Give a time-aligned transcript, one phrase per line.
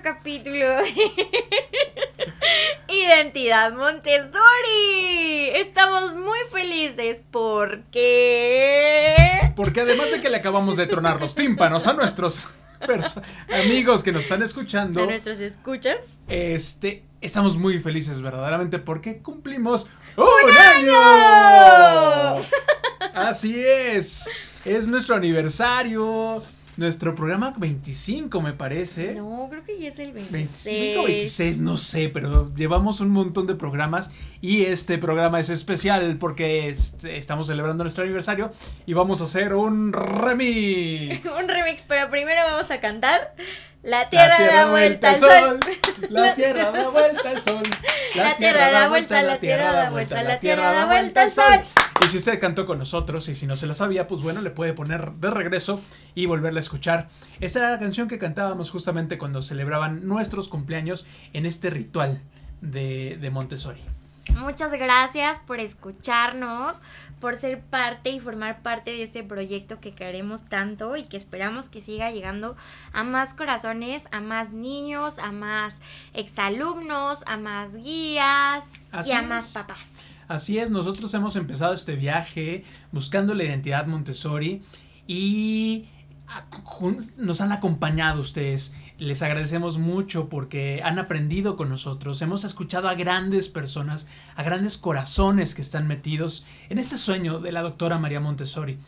[0.00, 0.92] otro capítulo de
[2.88, 5.50] Identidad Montessori.
[5.54, 9.52] Estamos muy felices porque...
[9.56, 12.48] Porque además de que le acabamos de tronar los tímpanos a nuestros
[13.64, 15.02] amigos que nos están escuchando.
[15.02, 15.98] A nuestros escuchas.
[16.28, 20.26] Este, estamos muy felices verdaderamente porque cumplimos un,
[20.78, 22.42] año.
[23.14, 24.44] Así es.
[24.64, 26.42] Es nuestro aniversario.
[26.80, 29.12] Nuestro programa 25, me parece.
[29.12, 30.32] No, creo que ya es el 26.
[30.32, 36.16] 25, 26, no sé, pero llevamos un montón de programas y este programa es especial
[36.16, 38.50] porque estamos celebrando nuestro aniversario
[38.86, 41.30] y vamos a hacer un remix.
[41.42, 43.34] un remix, pero primero vamos a cantar
[43.82, 45.60] la tierra, da vuelta al sol.
[46.08, 47.62] La tierra da vuelta al sol.
[48.14, 51.60] La tierra da vuelta, la tierra da vuelta, la tierra da vuelta al sol.
[52.02, 54.50] Y si usted cantó con nosotros y si no se la sabía, pues bueno, le
[54.50, 55.80] puede poner de regreso
[56.14, 57.08] y volverla a escuchar.
[57.40, 62.22] Esa era la canción que cantábamos justamente cuando celebraban nuestros cumpleaños en este ritual
[62.62, 63.80] de, de Montessori.
[64.36, 66.82] Muchas gracias por escucharnos,
[67.20, 71.68] por ser parte y formar parte de este proyecto que queremos tanto y que esperamos
[71.68, 72.56] que siga llegando
[72.92, 75.80] a más corazones, a más niños, a más
[76.14, 78.64] exalumnos, a más guías
[79.06, 79.99] y a más papás.
[80.30, 84.62] Así es, nosotros hemos empezado este viaje buscando la identidad Montessori
[85.08, 85.88] y
[87.16, 88.72] nos han acompañado ustedes.
[88.96, 92.22] Les agradecemos mucho porque han aprendido con nosotros.
[92.22, 94.06] Hemos escuchado a grandes personas,
[94.36, 98.78] a grandes corazones que están metidos en este sueño de la doctora María Montessori.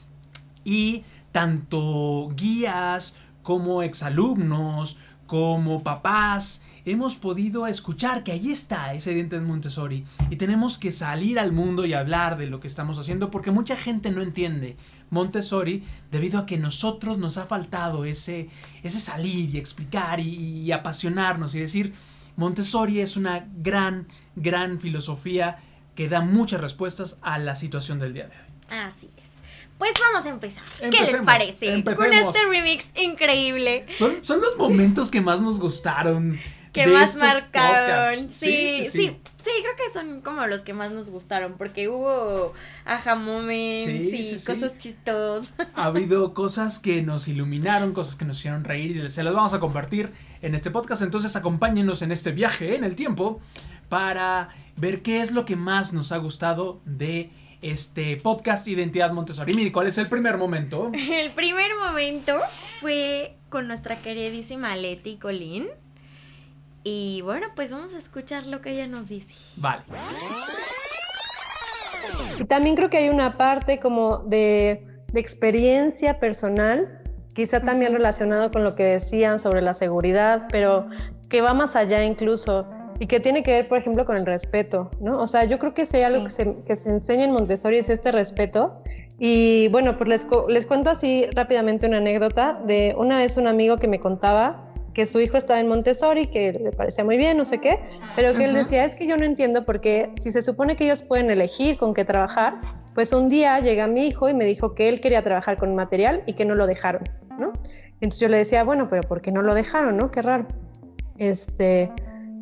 [0.62, 4.96] Y tanto guías como exalumnos,
[5.26, 10.90] como papás, hemos podido escuchar que ahí está ese diente de Montessori y tenemos que
[10.90, 14.76] salir al mundo y hablar de lo que estamos haciendo porque mucha gente no entiende
[15.10, 18.48] Montessori debido a que nosotros nos ha faltado ese,
[18.82, 21.94] ese salir y explicar y, apasionarnos y decir
[22.36, 25.58] Montessori es una gran, gran filosofía
[25.94, 28.78] que da muchas respuestas a la situación del día de hoy.
[28.78, 29.30] Así es.
[29.76, 30.62] Pues vamos a empezar.
[30.78, 31.84] ¿Qué les parece?
[31.84, 33.84] Con este remix increíble.
[33.90, 36.38] Son, son los momentos que más nos gustaron
[36.72, 38.30] que más marcaron.
[38.30, 43.14] Sí sí, sí creo que son como los que más nos gustaron, porque hubo aha
[43.14, 45.52] moments y cosas chistosas.
[45.74, 49.52] Ha habido cosas que nos iluminaron, cosas que nos hicieron reír y se las vamos
[49.52, 51.02] a compartir en este podcast.
[51.02, 53.40] Entonces acompáñenos en este viaje en el tiempo
[53.88, 57.30] para ver qué es lo que más nos ha gustado de
[57.60, 59.54] este podcast Identidad Montessori.
[59.54, 60.90] Mire, ¿cuál es el primer momento?
[61.10, 62.38] El primer momento
[62.80, 65.68] fue con nuestra queridísima Leti Colín.
[66.84, 69.34] Y bueno, pues vamos a escuchar lo que ella nos dice.
[69.56, 69.82] Vale.
[72.38, 77.00] Y también creo que hay una parte como de, experiencia personal,
[77.34, 80.88] quizá también relacionado con lo que decían sobre la seguridad, pero
[81.28, 82.66] que va más allá incluso
[82.98, 85.16] y que tiene que ver, por ejemplo, con el respeto, ¿no?
[85.16, 87.78] O sea, yo creo que si hay algo que se, que se enseña en Montessori
[87.78, 88.82] es este respeto.
[89.18, 93.76] Y bueno, pues les, les cuento así rápidamente una anécdota de una vez un amigo
[93.76, 97.44] que me contaba que su hijo estaba en Montessori, que le parecía muy bien, no
[97.44, 97.78] sé qué,
[98.14, 101.02] pero que él decía, es que yo no entiendo porque si se supone que ellos
[101.02, 102.60] pueden elegir con qué trabajar,
[102.94, 106.22] pues un día llega mi hijo y me dijo que él quería trabajar con material
[106.26, 107.02] y que no lo dejaron,
[107.38, 107.52] ¿no?
[107.94, 110.10] Entonces yo le decía, bueno, pero ¿por qué no lo dejaron, no?
[110.10, 110.46] Qué raro.
[111.18, 111.90] Este,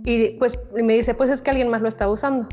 [0.04, 2.48] y pues me dice, pues es que alguien más lo está usando.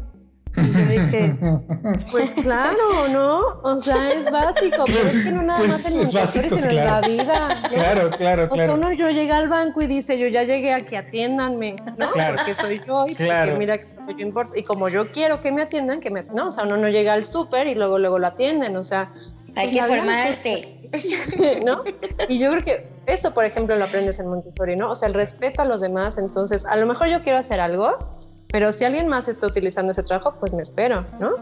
[0.58, 1.36] Y yo dije,
[2.12, 3.40] pues claro, ¿no?
[3.64, 6.76] O sea, es básico, pero es que no nada pues más en Montessori, sino en
[6.76, 7.70] la vida.
[7.70, 10.96] Claro, claro, O sea, uno yo llega al banco y dice, yo ya llegué aquí,
[10.96, 12.12] atiéndanme, ¿no?
[12.12, 12.38] Claro.
[12.38, 13.86] Porque soy yo y porque mira que
[14.18, 14.58] yo importa.
[14.58, 17.14] Y como yo quiero que me atiendan, que me, no, o sea, uno no llega
[17.14, 19.12] al súper y luego, luego lo atienden, o sea.
[19.56, 20.78] Hay que formarse.
[21.66, 21.84] ¿No?
[22.30, 24.92] Y yo creo que eso, por ejemplo, lo aprendes en Montessori, ¿no?
[24.92, 26.18] O sea, el respeto a los demás.
[26.18, 27.98] Entonces, a lo mejor yo quiero hacer algo,
[28.50, 31.36] pero si alguien más está utilizando ese trabajo, pues me espero, ¿no?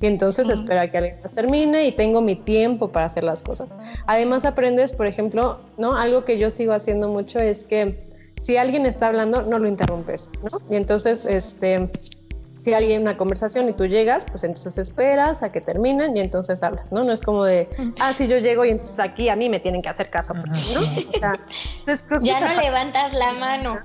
[0.00, 3.76] Y entonces espera que alguien más termine y tengo mi tiempo para hacer las cosas.
[4.06, 5.96] Además aprendes, por ejemplo, ¿no?
[5.96, 7.98] Algo que yo sigo haciendo mucho es que
[8.40, 10.58] si alguien está hablando, no lo interrumpes, ¿no?
[10.70, 11.90] Y entonces, este,
[12.64, 16.62] si hay una conversación y tú llegas, pues entonces esperas a que terminen y entonces
[16.62, 17.04] hablas, ¿no?
[17.04, 17.68] No es como de,
[18.00, 20.50] ah, si yo llego y entonces aquí a mí me tienen que hacer caso, ¿no?
[20.50, 21.38] O sea,
[22.22, 23.80] ya no levantas la mano.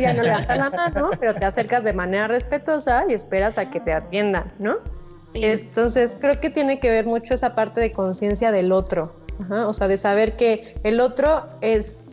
[0.00, 3.80] ya no levantas la mano, pero te acercas de manera respetuosa y esperas a que
[3.80, 4.76] te atiendan, ¿no?
[5.34, 9.16] Entonces creo que tiene que ver mucho esa parte de conciencia del otro,
[9.50, 12.04] o sea, de saber que el otro es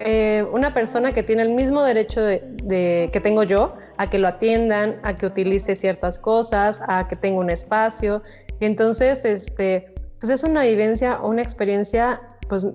[0.00, 4.28] eh, una persona que tiene el mismo derecho de, que tengo yo a que lo
[4.28, 8.22] atiendan, a que utilice ciertas cosas, a que tenga un espacio.
[8.60, 12.66] Y entonces, este, pues es una vivencia una experiencia, pues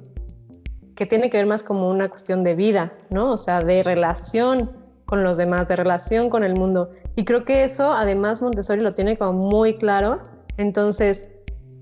[0.95, 3.31] que tiene que ver más como una cuestión de vida, ¿no?
[3.31, 4.71] O sea, de relación
[5.05, 6.91] con los demás, de relación con el mundo.
[7.15, 10.19] Y creo que eso, además, Montessori lo tiene como muy claro.
[10.57, 11.32] Entonces,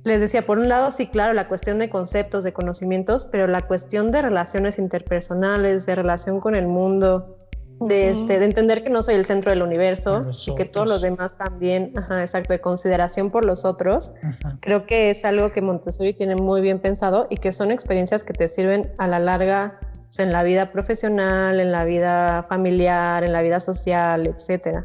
[0.03, 3.61] les decía, por un lado, sí, claro, la cuestión de conceptos, de conocimientos, pero la
[3.61, 7.37] cuestión de relaciones interpersonales, de relación con el mundo,
[7.79, 11.01] de, este, de entender que no soy el centro del universo y que todos los
[11.01, 14.13] demás también, ajá, exacto, de consideración por los otros,
[14.59, 18.33] creo que es algo que Montessori tiene muy bien pensado y que son experiencias que
[18.33, 19.79] te sirven a la larga
[20.17, 24.83] en la vida profesional, en la vida familiar, en la vida social, etcétera.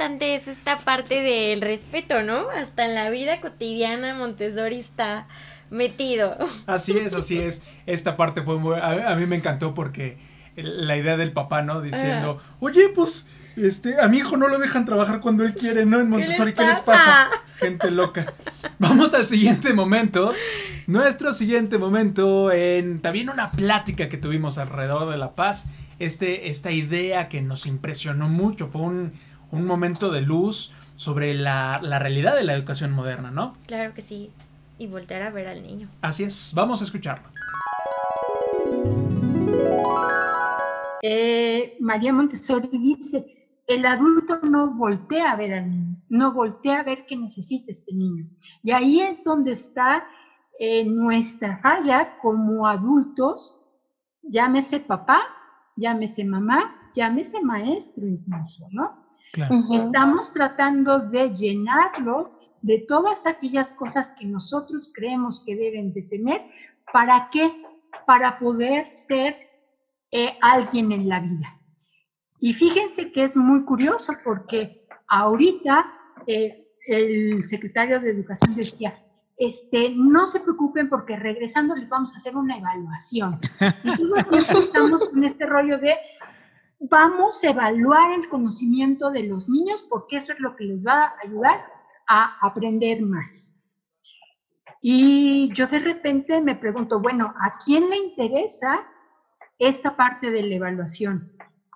[0.00, 2.48] Importante es esta parte del respeto, ¿no?
[2.56, 5.26] Hasta en la vida cotidiana Montessori está
[5.68, 6.38] metido.
[6.66, 7.64] Así es, así es.
[7.84, 8.76] Esta parte fue muy...
[8.80, 10.16] A, mí me encantó porque
[10.56, 11.82] la idea del papá, ¿no?
[11.82, 13.26] Diciendo, oye, pues,
[13.56, 16.00] este, a mi hijo no lo dejan trabajar cuando él quiere, ¿no?
[16.00, 17.28] En Montessori, ¿qué les, pasa?
[17.58, 18.32] Gente loca.
[18.78, 20.32] Vamos al siguiente momento.
[20.86, 25.66] Nuestro siguiente momento en también una plática que tuvimos alrededor de la paz.
[25.98, 28.68] Este, esta idea que nos impresionó mucho.
[28.68, 29.12] Fue un,
[29.50, 33.56] un momento de luz sobre la, la realidad de la educación moderna, ¿no?
[33.66, 34.30] Claro que sí
[34.80, 35.88] y voltear a ver al niño.
[36.00, 37.28] Así es, vamos a escucharlo.
[41.02, 46.82] Eh, María Montessori dice, el adulto no voltea a ver al niño, no voltea a
[46.82, 48.24] ver qué necesita este niño.
[48.62, 50.02] Y ahí es donde está
[50.58, 53.60] eh, nuestra falla como adultos,
[54.22, 55.20] llámese papá,
[55.76, 58.99] llámese mamá, llámese maestro incluso, ¿no?
[59.32, 66.42] Estamos tratando de llenarlos de todas aquellas cosas que nosotros creemos que deben de tener.
[66.92, 67.50] ¿Para qué?
[68.06, 69.36] Para poder ser
[70.10, 71.56] eh, alguien en la vida.
[72.40, 75.86] Y fíjense que es muy curioso porque ahorita
[76.26, 78.94] eh, el secretario de Educación decía,
[79.36, 83.38] este, no se preocupen porque regresando les vamos a hacer una evaluación.
[83.84, 85.94] Y todos estamos con este rollo de
[86.80, 91.04] vamos a evaluar el conocimiento de los niños porque eso es lo que les va
[91.04, 91.64] a ayudar
[92.08, 93.62] a aprender más.
[94.82, 98.86] Y yo de repente me pregunto, bueno, ¿a quién le interesa
[99.58, 101.32] esta parte de la evaluación?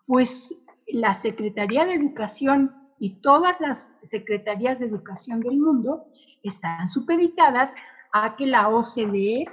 [0.06, 6.06] Pues la Secretaría de Educación y todas las secretarías de educación del mundo
[6.42, 7.74] están supeditadas
[8.12, 9.46] a que la OCDE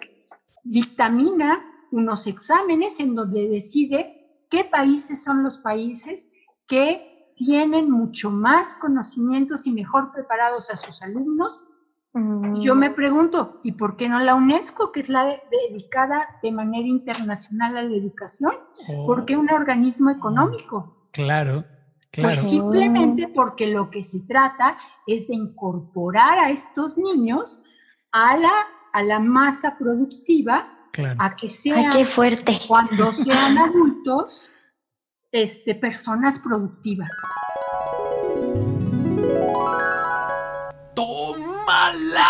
[0.63, 4.20] dictamina unos exámenes en donde decide
[4.51, 6.29] qué países son los países
[6.67, 11.65] que tienen mucho más conocimientos y mejor preparados a sus alumnos.
[12.59, 16.87] yo me pregunto, ¿y por qué no la UNESCO, que es la dedicada de manera
[16.87, 18.51] internacional a la educación?
[19.07, 21.07] ¿Por qué un organismo económico?
[21.11, 22.35] Claro, pues claro.
[22.35, 24.77] Pues simplemente porque lo que se trata
[25.07, 27.63] es de incorporar a estos niños
[28.11, 28.53] a la,
[28.91, 30.80] a la masa productiva,
[31.17, 32.59] a que sean, qué fuerte.
[32.67, 34.51] cuando sean adultos,
[35.31, 37.09] este, personas productivas.
[40.93, 42.27] ¡Tómala!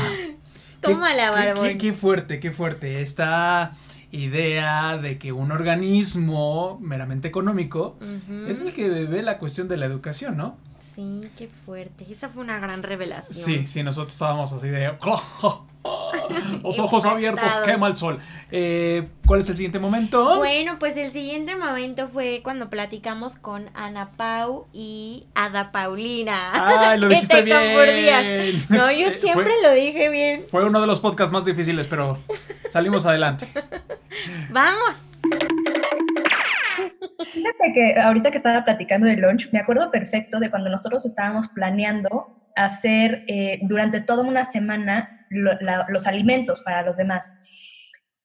[0.80, 1.76] Tómala, Barbón.
[1.78, 3.02] Qué, fuerte, qué fuerte.
[3.02, 3.76] Esta
[4.12, 7.98] idea de que un organismo meramente económico
[8.46, 10.56] es el que ve la cuestión de la educación, ¿no?
[10.94, 12.06] Sí, qué fuerte.
[12.10, 13.34] Esa fue una gran revelación.
[13.34, 14.96] Sí, sí, nosotros estábamos así de...
[16.62, 18.18] Los ojos abiertos, quema el sol.
[18.50, 20.38] Eh, ¿Cuál es el siguiente momento?
[20.38, 26.50] Bueno, pues el siguiente momento fue cuando platicamos con Ana Pau y Ada Paulina.
[26.52, 28.64] Ay, lo dijiste bien.
[28.68, 30.42] No, yo siempre lo dije bien.
[30.50, 32.18] Fue uno de los podcasts más difíciles, pero
[32.70, 33.46] salimos adelante.
[34.50, 35.02] Vamos.
[37.32, 41.48] Fíjate que ahorita que estaba platicando de lunch, me acuerdo perfecto de cuando nosotros estábamos
[41.48, 47.32] planeando hacer eh, durante toda una semana los alimentos para los demás.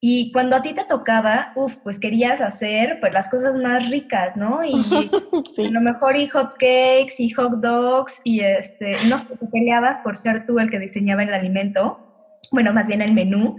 [0.06, 4.36] Y cuando a ti te tocaba, uff, pues querías hacer pues las cosas más ricas,
[4.36, 4.62] ¿no?
[4.62, 4.74] Y
[5.58, 10.00] a lo mejor y hot cakes y hot dogs y este, no sé, te peleabas
[10.00, 13.56] por ser tú el que diseñaba el alimento, bueno, más bien el menú.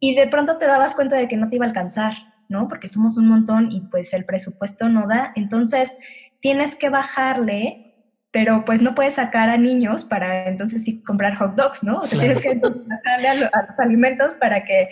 [0.00, 2.12] Y de pronto te dabas cuenta de que no te iba a alcanzar,
[2.50, 2.68] ¿no?
[2.68, 5.32] Porque somos un montón y pues el presupuesto no da.
[5.34, 5.96] Entonces,
[6.40, 7.87] tienes que bajarle
[8.30, 12.00] pero pues no puedes sacar a niños para entonces sí comprar hot dogs, ¿no?
[12.00, 14.90] O sea, tienes que sacarle a, los alimentos para que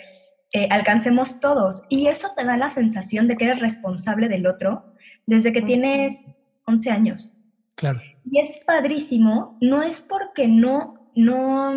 [0.53, 1.85] eh, alcancemos todos.
[1.89, 4.93] Y eso te da la sensación de que eres responsable del otro
[5.25, 7.37] desde que tienes 11 años.
[7.75, 8.01] Claro.
[8.25, 11.73] Y es padrísimo, no es porque no, no,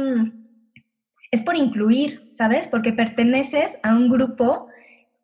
[1.31, 2.69] es por incluir, ¿sabes?
[2.69, 4.67] Porque perteneces a un grupo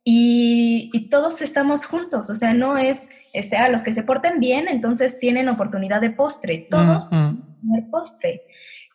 [0.08, 4.68] y, todos estamos juntos, o sea, no es, este, a los que se porten bien,
[4.68, 8.42] entonces tienen oportunidad de postre, todos podemos tener postre.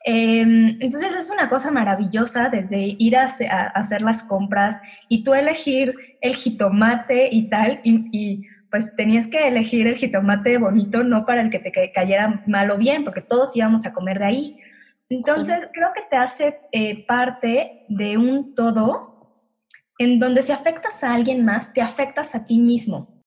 [0.06, 5.96] Em, entonces es una cosa maravillosa desde ir a, hacer las compras y tú elegir
[6.22, 11.50] el jitomate y tal, y, pues tenías que elegir el jitomate bonito, no para el
[11.50, 14.58] que te cayera mal o bien, porque todos íbamos a comer de ahí.
[15.10, 19.11] Entonces creo que te hace eh, parte de un todo
[20.04, 23.22] en donde si afectas a alguien más, te afectas a ti mismo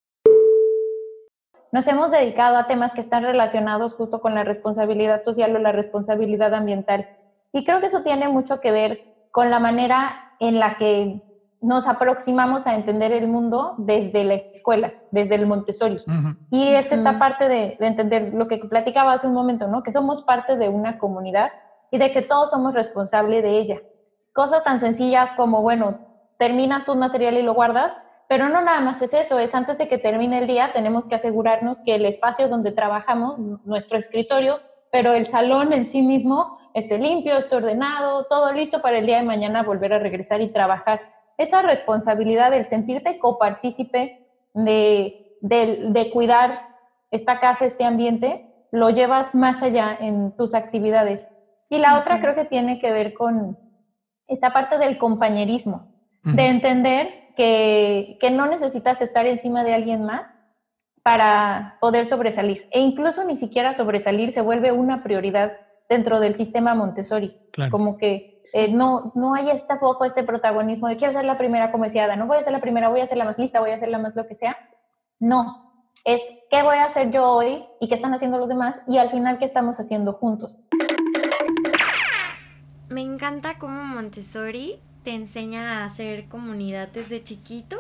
[1.74, 5.72] nos hemos dedicado a temas que están relacionados justo con la responsabilidad social o la
[5.72, 7.08] responsabilidad ambiental.
[7.52, 9.00] Y creo que eso tiene mucho que ver
[9.32, 11.20] con la manera en la que
[11.60, 15.96] nos aproximamos a entender el mundo desde la escuela, desde el Montessori.
[16.48, 19.82] Y es esta parte de, de, entender lo que platicaba hace un momento, ¿no?
[19.82, 21.50] Que somos parte de una comunidad
[21.90, 23.82] y de que todos somos responsables de ella.
[24.32, 27.96] Cosas tan sencillas como, bueno, terminas tu material y lo guardas,
[28.28, 31.14] pero no nada más es eso, es antes de que termine el día tenemos que
[31.14, 34.60] asegurarnos que el espacio donde trabajamos, nuestro escritorio,
[34.90, 39.18] pero el salón en sí mismo esté limpio, esté ordenado, todo listo para el día
[39.18, 41.00] de mañana volver a regresar y trabajar.
[41.36, 46.68] Esa responsabilidad del sentirte copartícipe de, de, de cuidar
[47.10, 51.28] esta casa, este ambiente, lo llevas más allá en tus actividades.
[51.68, 53.58] Y la otra creo que tiene que ver con
[54.26, 55.93] esta parte del compañerismo,
[56.24, 60.34] de entender que, no necesitas estar encima de alguien más
[61.02, 62.68] para poder sobresalir.
[62.72, 65.52] E incluso ni siquiera sobresalir se vuelve una prioridad
[65.88, 67.36] dentro del sistema Montessori.
[67.70, 71.70] Como que eh, no, no hay este foco, este protagonismo de quiero ser la primera
[71.70, 73.70] como decía no voy a ser la primera, voy a ser la más lista, voy
[73.70, 74.56] a ser la más lo que sea.
[75.20, 75.56] No,
[76.04, 79.10] es qué voy a hacer yo hoy y qué están haciendo los demás y al
[79.10, 80.62] final qué estamos haciendo juntos.
[82.88, 87.76] Me encanta cómo Montessori te enseña a hacer comunidad desde chiquito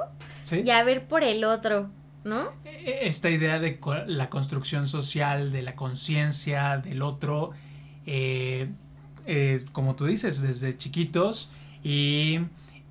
[0.52, 1.90] y a ver por el otro,
[2.22, 2.52] ¿no?
[2.64, 7.50] E, e, esta idea de la construcción social, de la conciencia del otro,
[8.06, 8.68] eh,
[9.26, 11.50] eh, como tú dices, desde chiquitos
[11.82, 12.40] y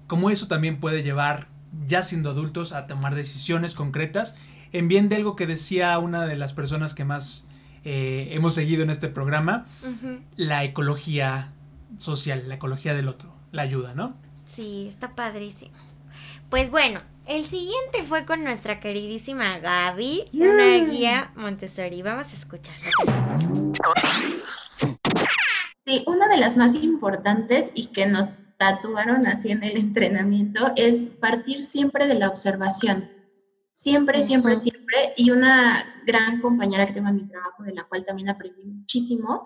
[0.08, 1.48] cómo eso también puede llevar,
[1.88, 4.36] ya siendo adultos, a tomar decisiones concretas
[4.74, 7.48] en bien de algo que decía una de las personas que más
[7.86, 9.66] eh, hemos seguido en este programa,
[10.36, 11.54] la ecología
[11.98, 14.18] social, la ecología del otro, la ayuda, ¿no?
[14.44, 15.78] Sí, está padrísimo.
[16.50, 22.02] Pues bueno, el siguiente fue con nuestra queridísima Gaby, una guía Montessori.
[22.02, 22.76] Vamos a escuchar
[25.86, 31.06] Sí, una de las más importantes y que nos tatuaron así en el entrenamiento es
[31.22, 33.10] partir siempre de la observación.
[33.72, 35.14] Siempre, siempre, siempre.
[35.16, 39.46] Y una gran compañera que tengo en mi trabajo, de la cual también aprendí muchísimo,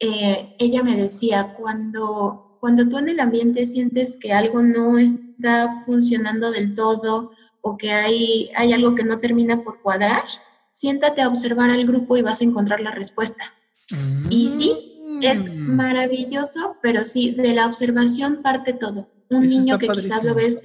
[0.00, 5.82] eh, ella me decía, cuando cuando tú en el ambiente sientes que algo no está
[5.84, 10.24] funcionando del todo o que hay, hay algo que no termina por cuadrar,
[10.70, 13.52] siéntate a observar al grupo y vas a encontrar la respuesta.
[14.30, 15.76] Y sí, es mm.
[15.76, 19.10] maravilloso, pero sí, de la observación parte todo.
[19.28, 20.58] Un niño que quizás lo ves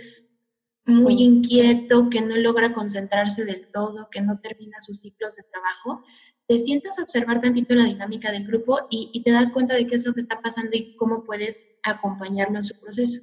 [0.86, 6.06] muy inquieto, que no logra concentrarse del todo, que no termina sus ciclos de trabajo,
[6.50, 9.94] te sientas a observar tantito la dinámica del grupo y, te das cuenta de qué
[9.94, 13.22] es lo que está pasando y cómo puedes acompañarlo en su proceso.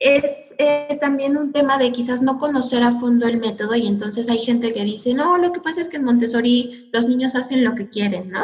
[0.00, 0.24] Es
[0.58, 4.38] eh, también un tema de quizás no conocer a fondo el método y entonces hay
[4.38, 7.76] gente que dice, no, lo que pasa es que en Montessori los niños hacen lo
[7.76, 8.42] que quieren, ¿no?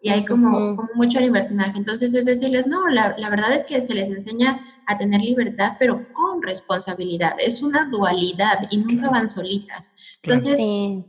[0.00, 1.76] Y hay como, como mucho libertinaje.
[1.76, 5.72] Entonces es decirles, no, la, la verdad es que se les enseña a tener libertad,
[5.78, 7.34] pero con responsabilidad.
[7.38, 9.92] Es una dualidad y nunca van solitas.
[10.22, 11.04] Entonces, sí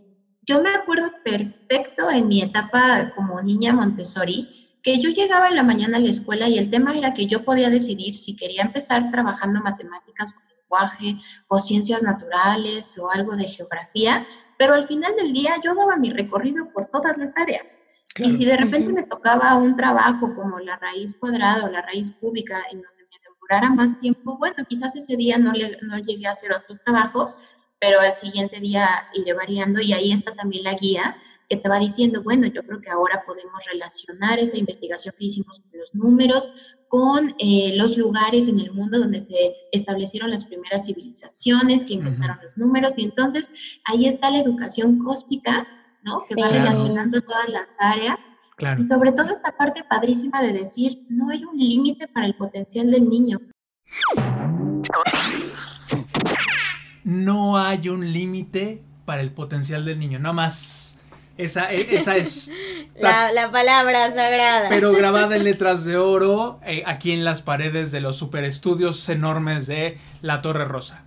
[0.45, 5.63] yo me acuerdo perfecto en mi etapa como niña Montessori, que yo llegaba en la
[5.63, 9.09] mañana a la escuela y el tema era que yo podía decidir si quería empezar
[9.11, 14.25] trabajando matemáticas o lenguaje o ciencias naturales o algo de geografía,
[14.57, 17.79] pero al final del día yo daba mi recorrido por todas las áreas.
[18.17, 22.11] Y si de repente me tocaba un trabajo como la raíz cuadrada o la raíz
[22.11, 26.27] cúbica en donde me demorara más tiempo, bueno, quizás ese día no, le, no llegué
[26.27, 27.39] a hacer otros trabajos,
[27.79, 31.17] pero al siguiente día iré variando y ahí está también la guía
[31.49, 35.59] que te va diciendo, bueno, yo creo que ahora podemos relacionar esta investigación que hicimos
[35.59, 36.51] con los números,
[36.87, 42.39] con eh, los lugares en el mundo donde se establecieron las primeras civilizaciones que inventaron
[42.43, 43.49] los números, y entonces
[43.85, 45.67] ahí está la educación cósmica,
[46.03, 46.19] ¿no?
[46.27, 48.17] Que va relacionando todas las áreas.
[48.79, 52.89] Y sobre todo esta parte padrísima de decir, no hay un límite para el potencial
[52.89, 53.39] del niño
[57.05, 60.97] no hay un límite para el potencial del niño, nada más.
[61.37, 62.51] Esa, e, esa es
[62.99, 64.69] la, palabra sagrada.
[64.69, 69.67] Pero grabada en letras de oro eh, aquí en las paredes de los superestudios enormes
[69.67, 71.03] de la Torre Rosa.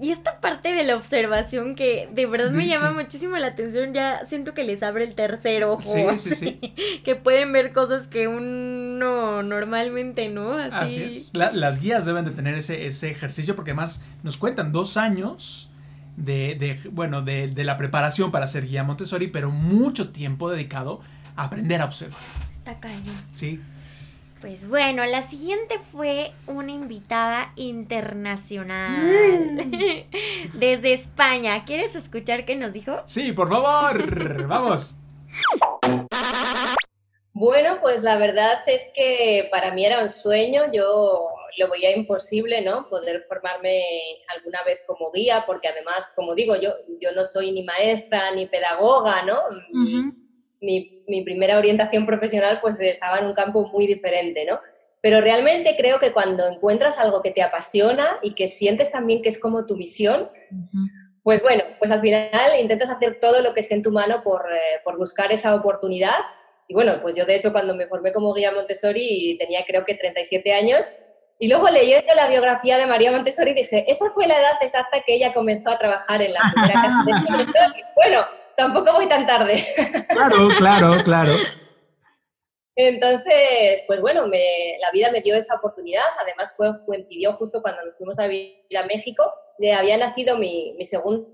[0.00, 2.76] Y esta parte de la observación que de verdad me Dice.
[2.76, 5.82] llama muchísimo la atención, ya siento que les abre el tercer ojo.
[5.82, 6.74] Sí, sí, así,
[7.04, 10.52] Que pueden ver cosas que uno normalmente no.
[10.52, 11.34] Así, Así es.
[11.34, 15.70] La- las guías deben de tener ese, ese ejercicio porque además nos cuentan dos años
[16.16, 21.00] de, de, bueno, de, de la preparación para ser guía Montessori, pero mucho tiempo dedicado
[21.36, 22.18] a aprender a observar.
[22.52, 23.14] Está cañón.
[23.36, 23.60] Sí.
[24.40, 29.56] Pues bueno, la siguiente fue una invitada internacional
[30.54, 31.64] desde España.
[31.64, 33.02] ¿Quieres escuchar qué nos dijo?
[33.04, 34.46] Sí, por favor.
[34.46, 34.94] Vamos.
[37.32, 42.62] Bueno, pues la verdad es que para mí era un sueño, yo lo veía imposible,
[42.62, 42.88] ¿no?
[42.88, 43.82] Poder formarme
[44.36, 48.46] alguna vez como guía, porque además, como digo, yo, yo no soy ni maestra ni
[48.46, 49.40] pedagoga, ¿no?
[50.60, 54.60] Mi, mi primera orientación profesional pues estaba en un campo muy diferente, ¿no?
[55.00, 59.28] Pero realmente creo que cuando encuentras algo que te apasiona y que sientes también que
[59.28, 60.28] es como tu misión,
[61.22, 64.46] pues bueno, pues al final intentas hacer todo lo que esté en tu mano por,
[64.52, 66.16] eh, por buscar esa oportunidad.
[66.66, 69.94] Y bueno, pues yo de hecho cuando me formé como guía Montessori tenía creo que
[69.94, 70.94] 37 años
[71.38, 75.14] y luego leyendo la biografía de María Montessori dije, esa fue la edad exacta que
[75.14, 77.82] ella comenzó a trabajar en la primera casa de Montessori.
[77.94, 78.26] Bueno,
[78.58, 79.54] tampoco voy tan tarde.
[80.10, 81.32] Claro, claro, claro.
[82.74, 86.04] Entonces, pues bueno, me- la vida me dio esa oportunidad.
[86.20, 89.32] Además, fue, coincidió justo cuando nos fuimos a vivir a México.
[89.58, 91.28] Eh, había nacido mi, mi segundo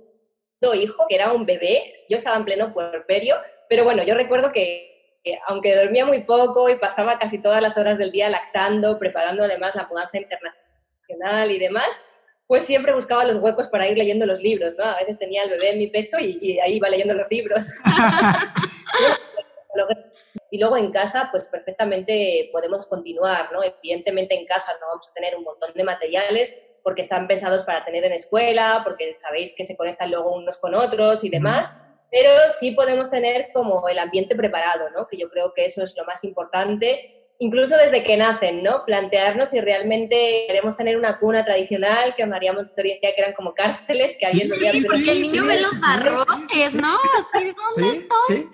[0.75, 1.95] hijo, que era un bebé.
[2.09, 3.37] Yo estaba en pleno puerperio,
[3.69, 7.77] pero bueno, yo recuerdo que, que aunque dormía muy poco y pasaba casi todas las
[7.77, 12.03] horas del día lactando, preparando además la mudanza internacional y demás,
[12.47, 14.85] pues siempre buscaba los huecos para ir leyendo los libros, ¿no?
[14.85, 17.73] A veces tenía el bebé en mi pecho y, y ahí iba leyendo los libros.
[20.55, 23.61] Y luego en casa, pues perfectamente podemos continuar, ¿no?
[23.65, 27.85] Evidentemente en casa no vamos a tener un montón de materiales porque están pensados para
[27.85, 31.75] tener en escuela, porque sabéis que se conectan luego unos con otros y demás,
[32.09, 35.09] pero sí podemos tener como el ambiente preparado, ¿no?
[35.09, 38.85] Que yo creo que eso es lo más importante, incluso desde que nacen, ¿no?
[38.87, 43.53] Plantearnos si realmente queremos tener una cuna tradicional, que María Montessori decía que eran como
[43.55, 46.97] cárceles, que alguien solía Sí, hacer porque el niño ve sí, los sí, barrotes, ¿no?
[47.19, 48.51] Así, ¿dónde Sí, sí.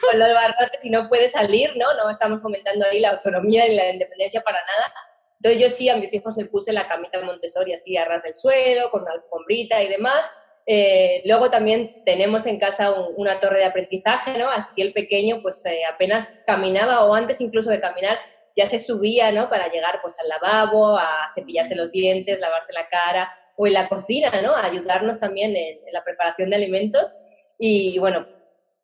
[0.00, 1.92] con los barrotes y no puede salir, ¿no?
[1.94, 4.92] No estamos fomentando ahí la autonomía y la independencia para nada.
[5.40, 8.34] Entonces yo sí a mis hijos les puse la camita Montessori así a ras del
[8.34, 10.32] suelo, con una alfombrita y demás.
[10.70, 14.50] Eh, luego también tenemos en casa un- una torre de aprendizaje, ¿no?
[14.50, 18.18] Así el pequeño pues eh, apenas caminaba o antes incluso de caminar
[18.58, 19.48] ya se subía, ¿no?
[19.48, 23.88] Para llegar pues al lavabo, a cepillarse los dientes, lavarse la cara o en la
[23.88, 24.56] cocina, ¿no?
[24.56, 27.20] A ayudarnos también en, la preparación de alimentos.
[27.56, 28.26] Y, bueno,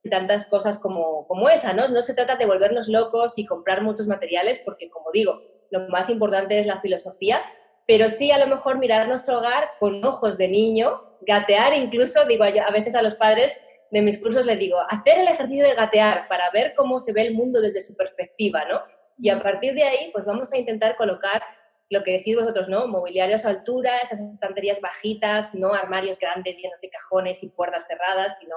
[0.09, 1.89] tantas cosas como, como esa, ¿no?
[1.89, 6.09] No se trata de volvernos locos y comprar muchos materiales, porque como digo, lo más
[6.09, 7.41] importante es la filosofía,
[7.85, 12.47] pero sí a lo mejor mirar nuestro hogar con ojos de niño, gatear incluso, digo
[12.47, 13.61] yo- a veces a los padres
[13.91, 17.23] de mis cursos les digo, hacer el ejercicio de gatear para ver cómo se ve
[17.23, 18.83] el mundo desde su perspectiva, ¿no?
[19.19, 21.43] Y a partir de ahí, pues vamos a intentar colocar
[21.91, 22.89] lo que decís vosotros, ¿no?
[22.89, 28.39] Mobiliario a altura, esas estanterías bajitas, no armarios grandes llenos de cajones y puertas cerradas,
[28.39, 28.57] sino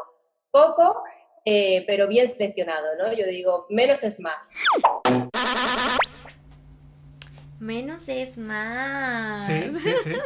[0.51, 1.03] poco,
[1.45, 3.13] eh, pero bien seleccionado, ¿no?
[3.13, 4.53] Yo digo, menos es más.
[7.59, 9.45] Menos es más.
[9.45, 10.11] Sí, sí, sí.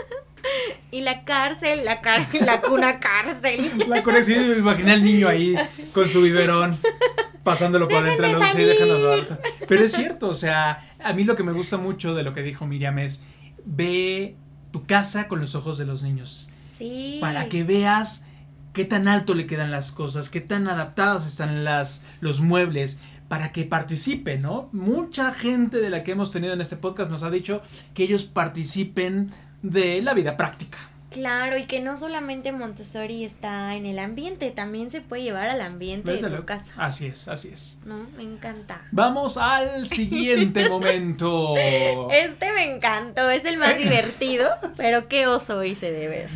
[0.90, 3.72] Y la cárcel, la cárcel, la cuna cárcel.
[3.88, 5.56] La me imaginé al niño ahí
[5.94, 6.78] con su biberón,
[7.44, 8.28] pasándolo por adentro.
[8.28, 9.40] Déjenme luego, sí, déjanos ver.
[9.68, 12.44] Pero es cierto, o sea, a mí lo que me gusta mucho de lo que
[12.44, 13.24] dijo Miriam es,
[13.66, 14.36] ve
[14.72, 16.50] tu casa con los ojos de los niños.
[16.78, 17.18] Sí.
[17.22, 18.26] Para que veas
[18.74, 23.54] qué tan alto le quedan las cosas, qué tan adaptadas están las, los muebles, para
[23.54, 24.68] que participe, ¿no?
[24.74, 27.62] Mucha gente de la que hemos tenido en este podcast nos ha dicho
[27.94, 30.78] que ellos participen de la vida práctica.
[31.12, 35.60] Claro, y que no solamente Montessori está en el ambiente, también se puede llevar al
[35.60, 36.46] ambiente Desde de tu luego.
[36.46, 36.74] casa.
[36.78, 37.80] Así es, así es.
[37.86, 38.08] ¿No?
[38.16, 38.84] Me encanta.
[38.94, 41.54] Vamos al siguiente momento.
[41.58, 44.48] Este me encantó, es el más divertido,
[44.78, 46.30] pero qué oso hice de ver.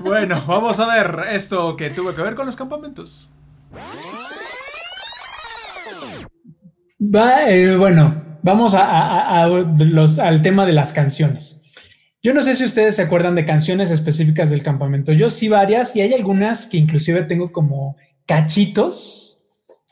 [0.00, 3.32] Bueno, vamos a ver esto que tuvo que ver con los campamentos.
[7.00, 11.62] Va, eh, bueno, vamos a, a- a los- al tema de las canciones.
[12.26, 15.12] Yo no sé si ustedes se acuerdan de canciones específicas del campamento.
[15.12, 17.94] Yo sí varias y hay algunas que inclusive tengo como
[18.26, 19.44] cachitos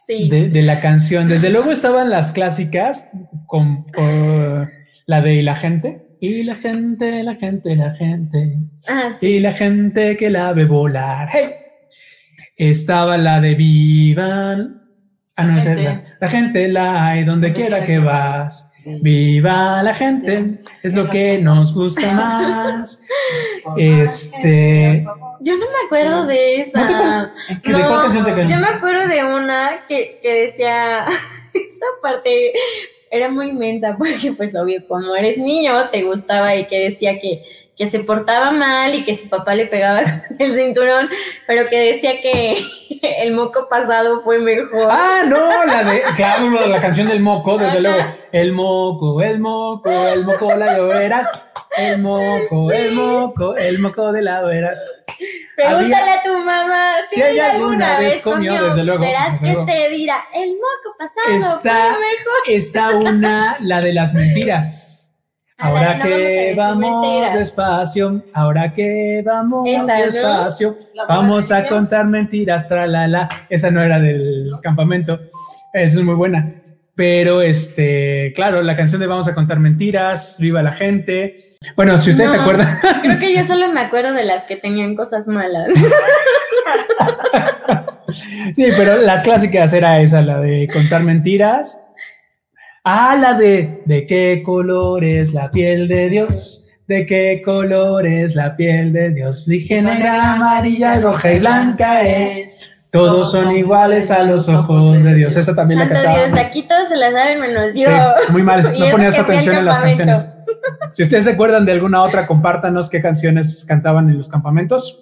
[0.04, 0.28] Sí.
[0.28, 1.28] de, de la canción.
[1.28, 3.08] Desde luego estaban las clásicas
[3.46, 4.68] con, con
[5.06, 6.08] la de "Y la gente.
[6.20, 8.58] Y la gente, la gente, la gente.
[8.88, 11.28] Ah, Y la gente que la ve volar.
[11.32, 11.50] ¡Hey!
[12.56, 14.82] Estaba la de Vivan.
[15.36, 18.72] Ah, no, la, la gente la hay donde quiera que vas.
[18.84, 23.02] Viva la gente, es lo que nos gusta más.
[23.78, 25.06] Este.
[25.40, 26.80] Yo no me acuerdo de esa.
[26.80, 27.34] ¿No te acuerdas?
[27.62, 28.52] ¿De No, cuál canción te acuerdas?
[28.52, 31.06] Yo me acuerdo de una que, que decía,
[31.54, 32.52] esa parte
[33.10, 37.42] era muy inmensa porque pues obvio, como eres niño, te gustaba y que decía que,
[37.76, 41.08] que se portaba mal y que su papá le pegaba con el cinturón,
[41.46, 42.62] pero que decía que
[43.02, 44.88] el moco pasado fue mejor.
[44.90, 47.98] Ah, no, la de, claro, la canción del moco, desde luego.
[48.32, 51.30] El moco, el moco, el moco la lloveras.
[51.76, 54.80] El moco, el moco, el moco de la veras.
[55.56, 59.46] Pregúntale había- a tu mamá si, Si ella alguna vez comió, desde luego, Verás desde
[59.46, 59.66] que luego.
[59.66, 62.34] te dirá, el moco pasado Está, fue mejor.
[62.46, 65.03] está una, la de las mentiras.
[65.56, 70.76] Ah, Ahora que vamos despacio, ahora que vamos despacio,
[71.08, 73.28] vamos a contar mentiras, tralala.
[73.48, 75.20] Esa no era del campamento.
[75.72, 76.60] Esa es muy buena.
[76.96, 81.36] Pero este, claro, la canción de Vamos a contar mentiras, viva la gente.
[81.76, 82.68] Bueno, si ustedes se acuerdan,
[83.02, 85.68] Creo que yo solo me acuerdo de las que tenían cosas malas.
[88.54, 91.92] Sí, pero las clásicas era esa, la de contar mentiras.
[92.84, 96.68] Ah, la de ¿de qué color es la piel de Dios?
[96.86, 99.46] ¿De qué color es la piel de Dios?
[99.46, 102.70] Dije negra, amarilla, roja y blanca es.
[102.90, 105.34] Todos son iguales a los ojos de Dios.
[105.34, 107.90] Esa también la Santo Dios, aquí todos se la saben menos Sí, yo.
[108.28, 108.72] muy mal.
[108.78, 110.28] No ponías atención en las canciones.
[110.92, 115.00] Si ustedes se acuerdan de alguna otra, compártanos qué canciones cantaban en los campamentos.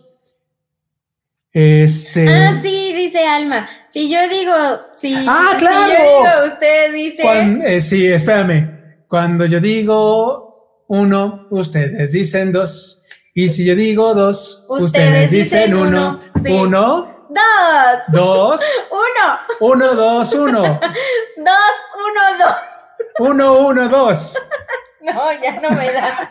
[1.53, 2.27] Este.
[2.29, 2.82] Ah, sí,
[3.13, 3.69] dice Alma.
[3.89, 4.55] Si yo digo,
[4.95, 5.93] si, Ah, si claro.
[5.93, 7.23] yo digo, usted dice.
[7.77, 9.05] Eh, sí, espérame.
[9.09, 13.03] Cuando yo digo uno, ustedes dicen dos.
[13.35, 16.09] Y si yo digo dos, Ustedes ustedes, dicen dicen uno.
[16.09, 16.53] uno, sí.
[16.53, 20.61] Uno, Dos, dos, uno, uno, dos, uno.
[21.37, 22.57] dos, uno, dos.
[23.19, 24.39] Uno, uno, dos.
[25.05, 26.31] No, ya no me da.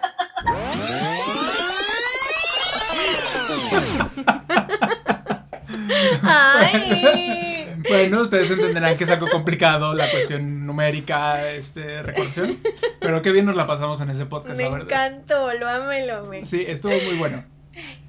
[6.24, 7.68] Ay.
[7.90, 12.58] Bueno, ustedes entenderán que es algo complicado la cuestión numérica, este, recordación.
[13.00, 15.08] Pero qué bien nos la pasamos en ese podcast, Me la verdad.
[15.08, 16.46] encantó, lo amé, lo amé.
[16.46, 17.44] Sí, estuvo muy bueno.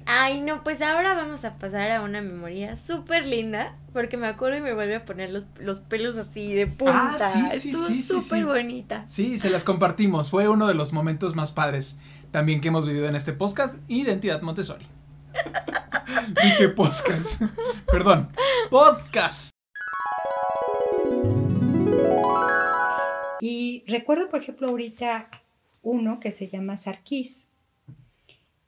[0.05, 4.57] Ay, no, pues ahora vamos a pasar a una memoria súper linda, porque me acuerdo
[4.57, 7.17] y me vuelve a poner los, los pelos así de punta.
[7.19, 9.05] Ah, sí, sí, Estuvo sí, súper bonita.
[9.07, 10.29] Sí, se las compartimos.
[10.29, 11.97] Fue uno de los momentos más padres
[12.31, 13.75] también que hemos vivido en este podcast.
[13.87, 14.85] Identidad Montessori.
[16.43, 17.41] Dije podcast.
[17.85, 18.29] Perdón.
[18.69, 19.51] Podcast.
[23.41, 25.29] Y recuerdo, por ejemplo, ahorita
[25.81, 27.47] uno que se llama Sarkis.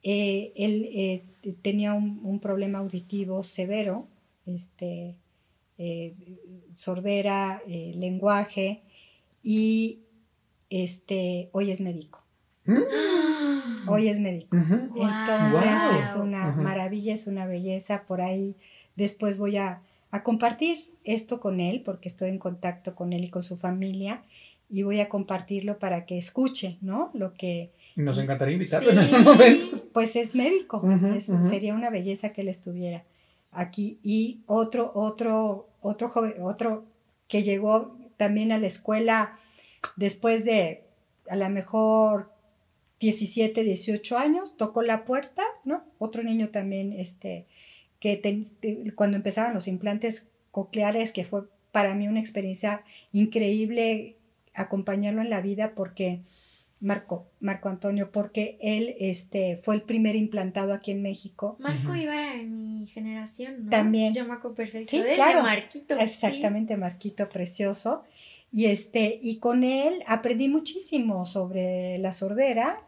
[0.04, 1.24] Eh, él eh,
[1.62, 4.08] tenía un, problema auditivo severo,
[4.46, 5.16] este,
[5.78, 6.14] eh,
[6.76, 8.82] sordera, lenguaje,
[9.42, 10.00] y
[10.70, 12.25] este, hoy es médico.
[13.88, 14.56] Hoy es médico.
[14.58, 15.02] Entonces
[15.92, 16.00] Wow.
[16.00, 18.04] es una maravilla, es una belleza.
[18.08, 18.56] Por ahí
[18.96, 23.30] después voy a, a compartir esto con él, porque estoy en contacto con él y
[23.30, 24.24] con su familia,
[24.70, 27.12] y voy a compartirlo para que escuche, ¿no?
[27.14, 28.98] Lo que, Nos encantaría invitarlo Sí.
[28.98, 29.66] en algún momento.
[29.94, 30.82] pues es médico,
[31.16, 33.04] es- sería una belleza que él estuviera
[33.52, 34.00] aquí.
[34.04, 36.84] Y otro, otro, otro joven, otro
[37.28, 39.38] que llegó también a la escuela
[39.96, 40.84] después de
[41.30, 42.32] a lo mejor
[43.00, 45.84] 17, 18 años, tocó la puerta, ¿no?
[46.00, 47.46] Otro niño también, este,
[48.00, 54.16] que ten- te- cuando empezaban los implantes cocleares, que fue para mí una experiencia increíble
[54.54, 56.22] acompañarlo en la vida porque
[56.80, 61.56] Marco, Marco Antonio, porque él este, fue el primer implantado aquí en México.
[61.60, 63.70] Marco iba en mi generación, ¿no?
[63.72, 64.14] También.
[64.14, 65.38] Yo me acuerdo perfecto Sí, de él, claro.
[65.38, 65.96] de Marquito.
[65.98, 66.04] sí.
[66.04, 68.04] Exactamente, Marquito, precioso.
[68.52, 72.82] Y, este, y con él aprendí muchísimo sobre la sordera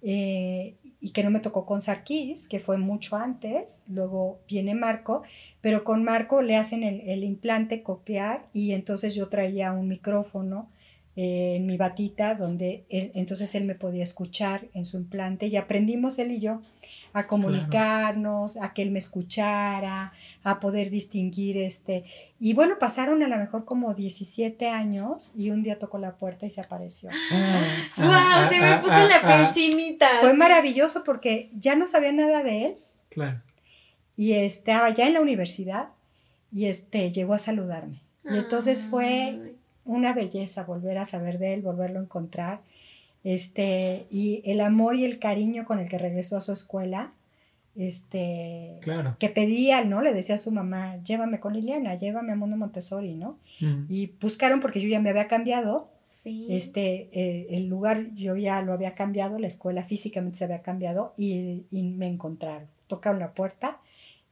[0.00, 5.22] eh, y que no me tocó con Sarkis, que fue mucho antes, luego viene Marco,
[5.60, 10.68] pero con Marco le hacen el, el implante copiar y entonces yo traía un micrófono
[11.20, 15.56] eh, en mi batita donde él, entonces él me podía escuchar en su implante y
[15.56, 16.62] aprendimos él y yo
[17.12, 20.12] a comunicarnos, a que él me escuchara,
[20.44, 22.04] a poder distinguir este.
[22.38, 26.46] Y bueno, pasaron a lo mejor como 17 años y un día tocó la puerta
[26.46, 27.10] y se apareció.
[27.96, 28.06] ¡Wow!
[28.06, 29.50] Ah, se me ah, puso ah, la piel ah.
[29.52, 30.06] chinita.
[30.20, 32.76] Fue maravilloso porque ya no sabía nada de él
[33.08, 33.40] Claro.
[34.16, 35.88] y estaba ya en la universidad
[36.52, 38.02] y este llegó a saludarme.
[38.24, 39.56] Y entonces fue.
[39.88, 42.60] Una belleza volver a saber de él, volverlo a encontrar.
[43.24, 47.12] Este, y el amor y el cariño con el que regresó a su escuela,
[47.76, 49.16] este, Claro.
[49.18, 50.02] que pedía, ¿no?
[50.02, 53.38] Le decía a su mamá, llévame con Liliana, llévame a Mundo Montessori, ¿no?
[53.62, 53.84] Ujú.
[53.88, 55.90] Y buscaron porque yo ya me había cambiado
[56.50, 61.14] Este, eh, el lugar yo ya lo había cambiado, la escuela físicamente se había cambiado
[61.16, 62.66] y, y me encontraron.
[62.88, 63.80] Tocaron la puerta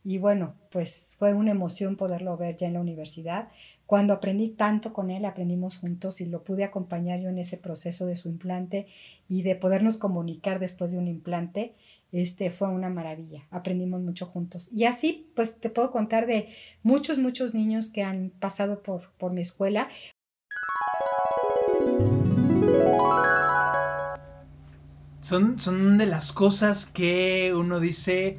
[0.05, 3.49] y bueno, pues fue una emoción poderlo ver ya en la universidad.
[3.87, 8.05] Cuando aprendí tanto con él, aprendimos juntos y lo pude acompañar yo en ese proceso
[8.05, 8.89] de su implante
[9.29, 11.77] y de podernos comunicar después de un implante.
[12.11, 14.71] Este fue una maravilla, aprendimos mucho juntos.
[14.73, 16.49] Y así, pues te puedo contar de
[16.83, 19.89] muchos, muchos niños que han pasado por, por mi escuela.
[25.21, 28.39] Son, son de las cosas que uno dice,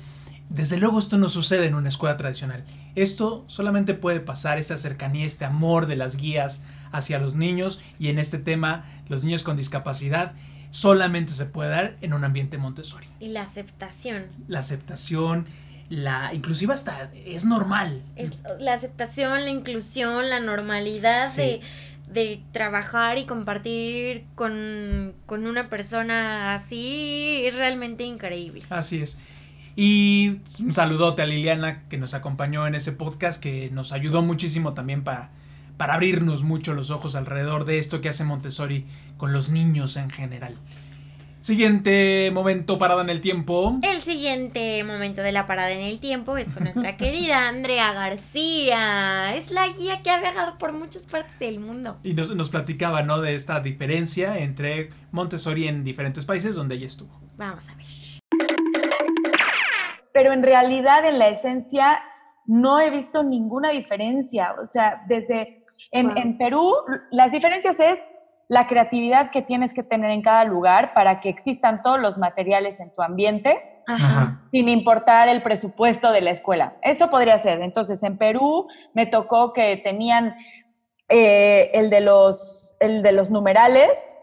[0.58, 2.66] desde luego esto no sucede en una escuela tradicional.
[2.96, 8.10] Esto solamente puede pasar, esta cercanía, este amor de las guías hacia los niños y
[8.10, 10.34] en este tema, los niños con discapacidad,
[10.72, 13.08] solamente se puede dar en un ambiente Montessori.
[13.20, 14.26] Y la aceptación.
[14.48, 15.46] La aceptación,
[15.90, 18.02] la inclusive hasta es normal.
[18.16, 21.42] Es, la aceptación, la inclusión, la normalidad sí.
[21.42, 21.62] de
[22.08, 28.62] de trabajar y compartir con, con, una persona así es realmente increíble.
[28.70, 29.20] Así es.
[29.80, 34.74] Y un saludote a Liliana que nos acompañó en ese podcast, que nos ayudó muchísimo
[34.74, 35.30] también para,
[35.78, 38.88] para abrirnos mucho los ojos alrededor de esto que hace Montessori
[39.18, 40.56] con los niños en general.
[41.42, 43.80] Siguiente momento parada en el tiempo.
[43.84, 49.36] El siguiente momento de la parada en el tiempo es con nuestra querida Andrea García.
[49.36, 52.00] Es la guía que ha viajado por muchas partes del mundo.
[52.04, 53.22] Y nos, nos platicaba, ¿no?
[53.22, 57.22] De esta diferencia entre Montessori en diferentes países donde ella estuvo.
[57.38, 58.07] Vamos a ver.
[60.18, 62.00] Pero en realidad, en la esencia,
[62.48, 64.56] no he visto ninguna diferencia.
[64.60, 66.18] O sea, desde en, wow.
[66.18, 66.74] en Perú,
[67.12, 68.04] las diferencias es
[68.48, 72.80] la creatividad que tienes que tener en cada lugar para que existan todos los materiales
[72.80, 74.42] en tu ambiente, Ajá.
[74.50, 76.78] sin importar el presupuesto de la escuela.
[76.82, 77.62] Eso podría ser.
[77.62, 80.36] Entonces, en Perú me tocó que tenían
[81.10, 84.17] eh, el, de los, el de los numerales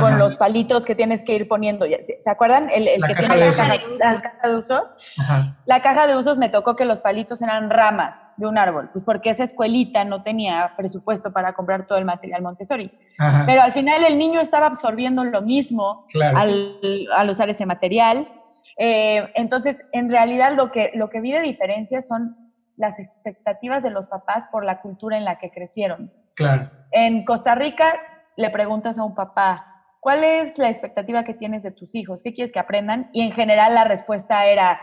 [0.00, 0.18] con Ajá.
[0.18, 1.86] los palitos que tienes que ir poniendo.
[2.20, 2.70] ¿Se acuerdan?
[2.70, 4.88] El, el que tiene la caja, la caja, de usos.
[5.18, 5.56] Ajá.
[5.66, 9.04] La caja de usos me tocó que los palitos eran ramas de un árbol, pues
[9.04, 12.90] porque esa escuelita no tenía presupuesto para comprar todo el material Montessori.
[13.18, 13.44] Ajá.
[13.46, 16.38] Pero al final el niño estaba absorbiendo lo mismo claro.
[16.38, 16.78] al,
[17.14, 18.28] al, usar ese material.
[18.76, 22.36] Eh, entonces, en realidad lo que, lo que vi de diferencia son
[22.80, 26.10] las expectativas de los papás por la cultura en la que crecieron.
[26.34, 26.70] Claro.
[26.90, 27.94] En Costa Rica
[28.36, 29.69] le preguntas a un papá,
[30.00, 32.22] ¿cuál es la expectativa que tienes de tus hijos?
[32.22, 33.10] ¿Qué quieres que aprendan?
[33.12, 34.80] Y en general la respuesta era,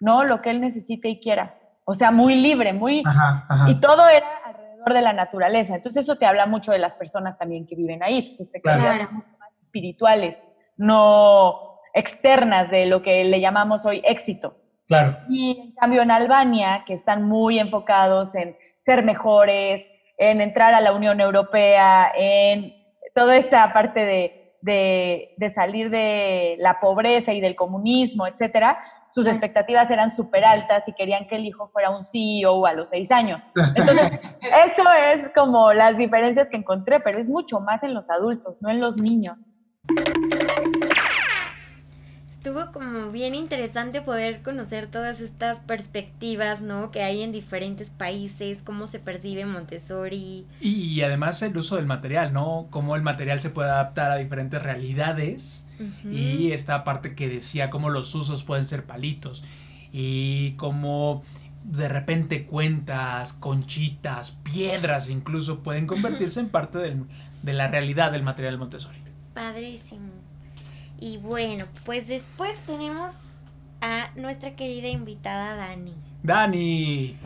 [0.00, 1.58] no, lo que él necesite y quiera.
[1.84, 3.02] O sea, muy libre, muy...
[3.06, 3.70] Ajá, ajá.
[3.70, 5.74] Y todo era alrededor de la naturaleza.
[5.74, 9.12] Entonces eso te habla mucho de las personas también que viven ahí, sus expectativas claro.
[9.12, 14.56] mucho más espirituales, no externas de lo que le llamamos hoy éxito.
[14.86, 15.18] Claro.
[15.28, 20.80] Y en cambio en Albania, que están muy enfocados en ser mejores, en entrar a
[20.80, 22.79] la Unión Europea, en
[23.14, 28.78] toda esta parte de, de, de, salir de la pobreza y del comunismo, etcétera,
[29.12, 32.90] sus expectativas eran súper altas y querían que el hijo fuera un CEO a los
[32.90, 33.42] seis años.
[33.74, 34.20] Entonces,
[34.66, 38.70] eso es como las diferencias que encontré, pero es mucho más en los adultos, no
[38.70, 39.54] en los niños
[42.40, 46.90] estuvo como bien interesante poder conocer todas estas perspectivas, ¿no?
[46.90, 50.46] Que hay en diferentes países, cómo se percibe Montessori.
[50.58, 52.66] Y, y además el uso del material, ¿no?
[52.70, 55.66] Cómo el material se puede adaptar a diferentes realidades.
[55.78, 56.12] Uh -huh.
[56.14, 59.44] Y esta parte que decía, cómo los usos pueden ser palitos.
[59.92, 61.22] Y cómo
[61.64, 67.04] de repente cuentas, conchitas, piedras incluso pueden convertirse en parte del,
[67.42, 68.96] de la realidad del material Montessori.
[69.34, 70.19] Padrísimo.
[71.00, 73.14] Y bueno, pues después tenemos
[73.80, 75.94] a nuestra querida invitada Dani.
[76.22, 77.16] Dani.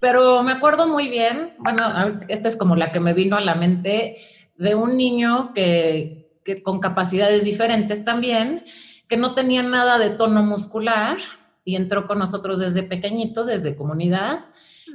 [0.00, 1.84] Pero me acuerdo muy bien, bueno,
[2.28, 4.16] esta es como la que me vino a la mente,
[4.56, 8.64] de un niño que, que con capacidades diferentes también,
[9.06, 11.18] que no tenía nada de tono muscular
[11.64, 14.46] y entró con nosotros desde pequeñito, desde comunidad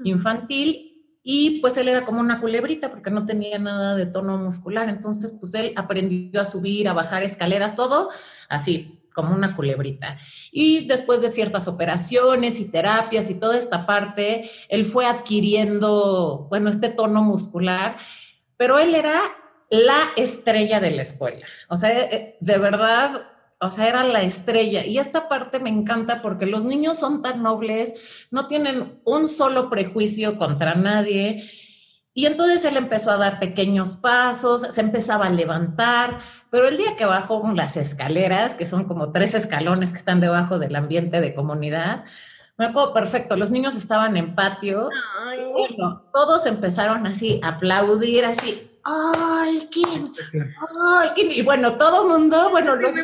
[0.04, 0.95] infantil
[1.28, 4.88] y pues él era como una culebrita porque no tenía nada de tono muscular.
[4.90, 8.12] Entonces, pues él aprendió a subir, a bajar escaleras, todo
[8.48, 10.18] así, como una culebrita.
[10.52, 16.70] Y después de ciertas operaciones y terapias y toda esta parte, él fue adquiriendo, bueno,
[16.70, 17.98] este tono muscular,
[18.56, 19.20] pero él era
[19.72, 21.48] la estrella de la escuela.
[21.70, 23.24] O sea, eh, de verdad,
[23.60, 24.86] o sea, era la estrella.
[24.86, 29.70] Y esta parte me encanta porque los niños son tan nobles, no tienen un solo
[29.70, 31.44] prejuicio contra nadie.
[32.14, 36.96] Y entonces él empezó a dar pequeños pasos, se empezaba a levantar, pero el día
[36.96, 41.36] que bajó las escaleras, que son como tres escalones que están debajo del ambiente de
[41.36, 42.06] comunidad,
[42.58, 44.90] Me acuerdo perfecto, los niños estaban en patio.
[45.52, 50.14] Bueno, todos empezaron así a aplaudir, así, ¡ay, quién!
[50.82, 51.32] ¡ay, quién!
[51.32, 52.96] Y bueno, todo el mundo, bueno, los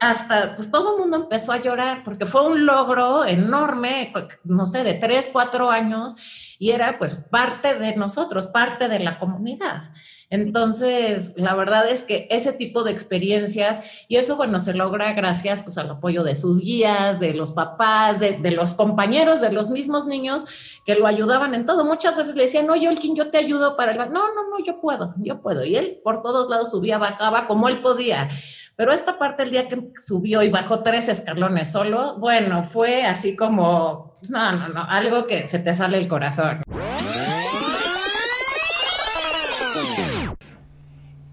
[0.00, 4.12] hasta, pues todo el mundo empezó a llorar porque fue un logro enorme,
[4.44, 6.14] no sé, de tres, cuatro años
[6.58, 9.92] y era pues parte de nosotros, parte de la comunidad.
[10.30, 15.62] Entonces, la verdad es que ese tipo de experiencias, y eso, bueno, se logra gracias
[15.62, 20.06] pues al apoyo de sus guías, de los papás, de, los compañeros, de los mismos
[20.06, 20.44] niños
[20.84, 21.84] que lo ayudaban en todo.
[21.84, 23.98] Muchas veces le decían, no, Yolkin, yo te ayudo para el...
[23.98, 25.64] No, no, no, yo puedo, yo puedo.
[25.64, 28.28] Y él por todos lados subía, bajaba como él podía.
[28.76, 33.34] Pero esta parte, el día que subió y bajó tres escalones solo, bueno, fue así
[33.34, 36.62] como, no, no, no, algo que se te sale el corazón.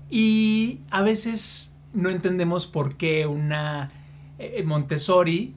[0.10, 3.91] Y a veces no entendemos por qué una
[4.38, 5.56] eh, Montessori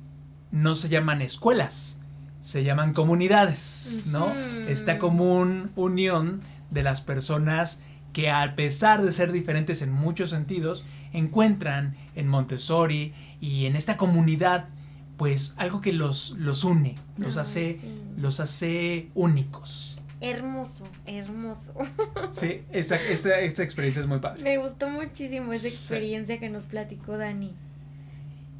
[0.50, 1.98] no se llaman escuelas,
[2.40, 4.32] se llaman comunidades, ¿no?
[4.68, 7.80] Esta común unión de las personas
[8.12, 13.96] que a pesar de ser diferentes en muchos sentidos, encuentran en Montessori y en esta
[13.96, 14.68] comunidad
[15.16, 17.80] pues algo que los, los une, los, hace,
[18.16, 19.97] los hace únicos.
[20.20, 21.74] Hermoso, hermoso.
[22.30, 24.42] Sí, esta, esta, experiencia es muy padre.
[24.42, 27.54] Me gustó muchísimo esa experiencia que nos platicó Dani.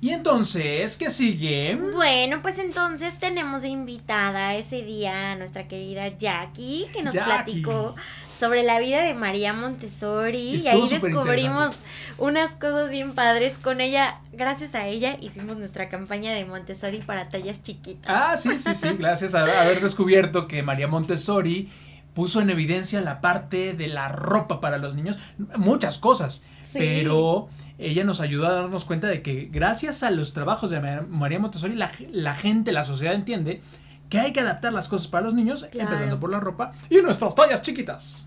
[0.00, 1.74] Y entonces, ¿qué sigue?
[1.74, 7.96] Bueno, pues entonces tenemos invitada ese día a nuestra querida Jackie, que nos platicó
[8.36, 10.54] sobre la vida de María Montessori.
[10.54, 11.76] y ahí descubrimos
[12.16, 13.58] unas cosas bien padres.
[13.58, 18.06] Con ella, gracias a ella, hicimos nuestra campaña de Montessori para tallas chiquitas.
[18.08, 21.68] Ah, sí, sí, sí, gracias a haber descubierto que María Montessori
[22.14, 25.18] puso en evidencia la parte de la ropa para los niños,
[25.56, 27.48] muchas cosas, pero
[27.78, 31.74] ella nos ayudó a darnos cuenta de que gracias a los trabajos de María Montessori
[31.74, 33.60] la, gente, la sociedad entiende
[34.08, 37.34] que hay que adaptar las cosas para los niños, empezando por la ropa y nuestras
[37.34, 38.26] tallas chiquitas.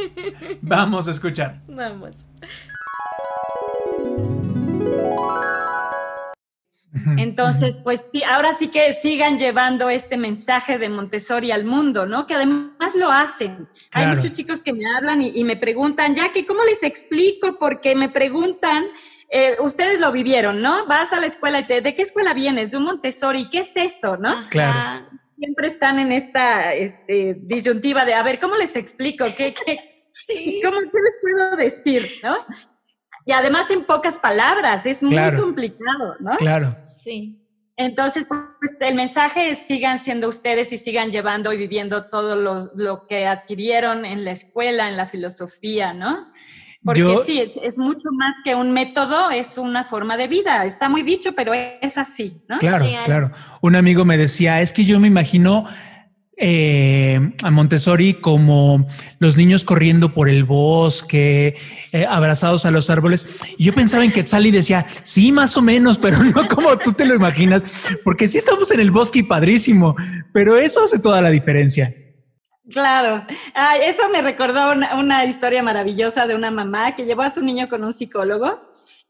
[0.60, 1.60] Vamos a escuchar.
[1.68, 2.26] Vamos.
[7.16, 12.26] Entonces, pues sí, ahora sí que sigan llevando este mensaje de Montessori al mundo, ¿no?
[12.26, 13.66] Que además lo hacen.
[13.92, 17.58] Hay muchos chicos que me hablan y, me preguntan, ya que, ¿cómo les explico?
[17.58, 18.84] Porque me preguntan,
[19.30, 20.86] eh, ustedes lo vivieron, ¿no?
[20.86, 22.70] Vas a la escuela y te, ¿de qué escuela vienes?
[22.70, 24.46] De un Montessori, ¿qué es eso, no?
[24.50, 25.06] Claro.
[25.38, 29.24] Siempre están en esta este, disyuntiva de, a ver, ¿cómo les explico?
[29.34, 30.04] ¿Qué, qué,
[30.62, 32.34] ¿Cómo qué les puedo decir, no?
[33.24, 36.36] Y además en pocas palabras, es muy complicado, ¿no?
[36.36, 36.72] Claro.
[37.04, 37.38] Sí.
[37.76, 43.06] Entonces, pues el mensaje es sigan siendo ustedes y sigan llevando y viviendo todo lo,
[43.06, 46.30] que adquirieron en la escuela, en la filosofía, ¿no?
[46.84, 50.64] Porque sí, es, mucho más que un método, es una forma de vida.
[50.64, 52.58] Está muy dicho, pero es así, ¿no?
[52.58, 53.30] Claro, claro.
[53.60, 55.66] Un amigo me decía, es que yo me imagino
[56.44, 58.84] eh, a Montessori como
[59.20, 61.54] los niños corriendo por el bosque,
[61.92, 63.38] eh, abrazados a los árboles.
[63.58, 66.92] Y yo pensaba en Quetzal y decía, sí, más o menos, pero no como tú
[66.92, 67.62] te lo imaginas,
[68.02, 69.94] porque sí estamos en el bosque y padrísimo,
[70.32, 71.94] pero eso hace toda la diferencia.
[72.72, 73.24] Claro,
[73.84, 77.68] eso me recordó una, una historia maravillosa de una mamá que llevó a su niño
[77.68, 78.60] con un psicólogo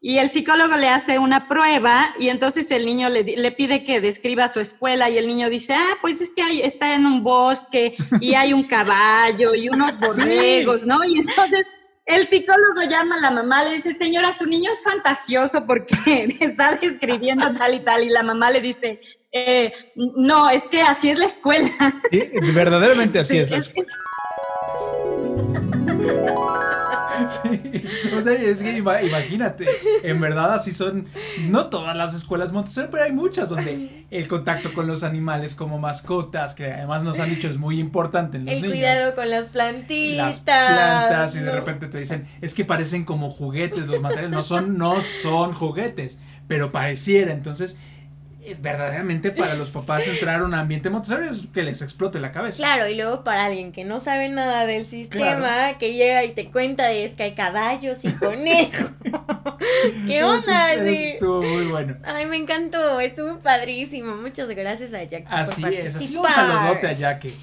[0.05, 4.49] y el psicólogo le hace una prueba y entonces el niño le, pide que describa
[4.49, 7.95] su escuela y el niño dice, ah, pues es que hay, está en un bosque
[8.19, 10.99] y hay un caballo y unos borregos, ¿no?
[11.05, 11.65] Y entonces
[12.05, 15.95] el psicólogo llama a la mamá, le dice, señora, su niño es fantasioso porque
[16.41, 18.99] está describiendo tal y tal y la mamá le dice,
[19.31, 21.69] eh, no, es que así es la escuela.
[22.11, 23.93] Sí, verdaderamente así es la escuela.
[27.43, 29.67] Sí, o sea, es que imagínate,
[30.03, 31.05] en verdad así son,
[31.49, 35.79] no todas las escuelas Montessori, pero hay muchas donde el contacto con los animales como
[35.79, 39.47] mascotas, que además nos han dicho es muy importante en los el cuidado con las
[39.47, 40.17] plantitas.
[40.17, 44.41] Las plantas y de repente te dicen, es que parecen como juguetes los materiales, no
[44.41, 47.77] son, no son juguetes, pero pareciera, entonces
[48.59, 52.57] verdaderamente para los papás entrar a un ambiente Montessori es que les explote la cabeza.
[52.57, 56.49] Claro, y luego para alguien que no sabe nada del sistema, que llega y te
[56.51, 58.91] cuenta de es que hay caballos y conejos.
[60.07, 60.73] ¿Qué onda?
[60.73, 61.97] Eso, estuvo muy bueno.
[62.03, 64.15] Ay, me encantó, estuvo padrísimo.
[64.15, 65.27] Muchas gracias a Jackie.
[65.29, 67.35] Así es, así un saludote a Jackie.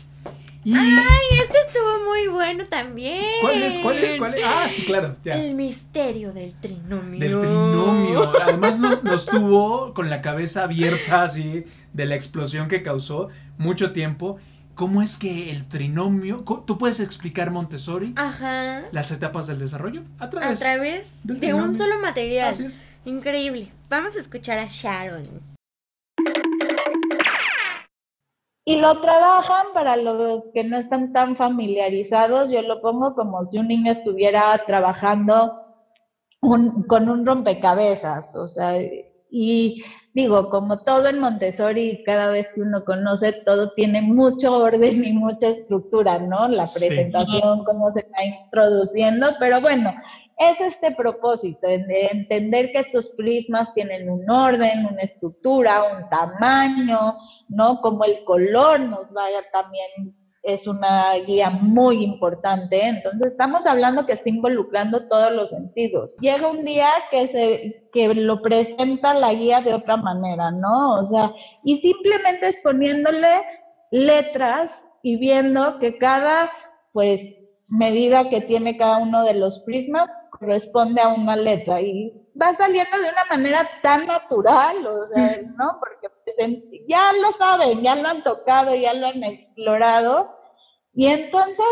[0.64, 3.24] Ay, este estuvo muy bueno también.
[3.40, 3.78] ¿Cuál es?
[3.78, 4.18] ¿Cuál es?
[4.18, 4.44] ¿Cuál es?
[4.44, 5.16] Ah, sí, claro.
[5.24, 7.20] El misterio del trinomio.
[7.20, 8.32] Del trinomio.
[8.42, 13.92] Además nos, nos tuvo con la cabeza abierta así de la explosión que causó mucho
[13.92, 14.38] tiempo.
[14.74, 18.14] ¿Cómo es que el trinomio, tú puedes explicar Montessori?
[18.16, 18.84] Ajá.
[18.92, 22.48] Las etapas del desarrollo a través, a través de un solo material.
[22.48, 22.86] Así es.
[23.04, 23.72] Increíble.
[23.90, 25.49] Vamos a escuchar a Sharon.
[28.64, 33.58] Y lo trabajan para los que no están tan familiarizados, yo lo pongo como si
[33.58, 35.56] un niño estuviera trabajando
[36.40, 38.78] con un rompecabezas, o sea,
[39.30, 45.04] y digo, como todo en Montessori, cada vez que uno conoce, todo tiene mucho orden
[45.04, 46.48] y mucha estructura, ¿no?
[46.48, 49.92] La presentación, cómo se va introduciendo, pero bueno,
[50.41, 57.14] es este propósito, de entender que estos prismas tienen un orden, una estructura, un tamaño,
[57.49, 57.80] ¿no?
[57.82, 62.86] Como el color nos vaya también es una guía muy importante.
[62.86, 66.16] Entonces, estamos hablando que está involucrando todos los sentidos.
[66.20, 71.01] Llega un día que, se, que lo presenta la guía de otra manera, ¿no?
[71.01, 71.34] O sea,
[71.64, 73.43] y simplemente es poniéndole
[73.91, 76.51] letras y viendo que cada,
[76.93, 77.36] pues,
[77.68, 80.11] medida que tiene cada uno de los prismas
[80.41, 85.78] corresponde a una letra y va saliendo de una manera tan natural, o sea, ¿no?
[85.78, 86.36] Porque pues,
[86.88, 90.34] ya lo saben, ya lo han tocado, ya lo han explorado.
[90.95, 91.66] Y entonces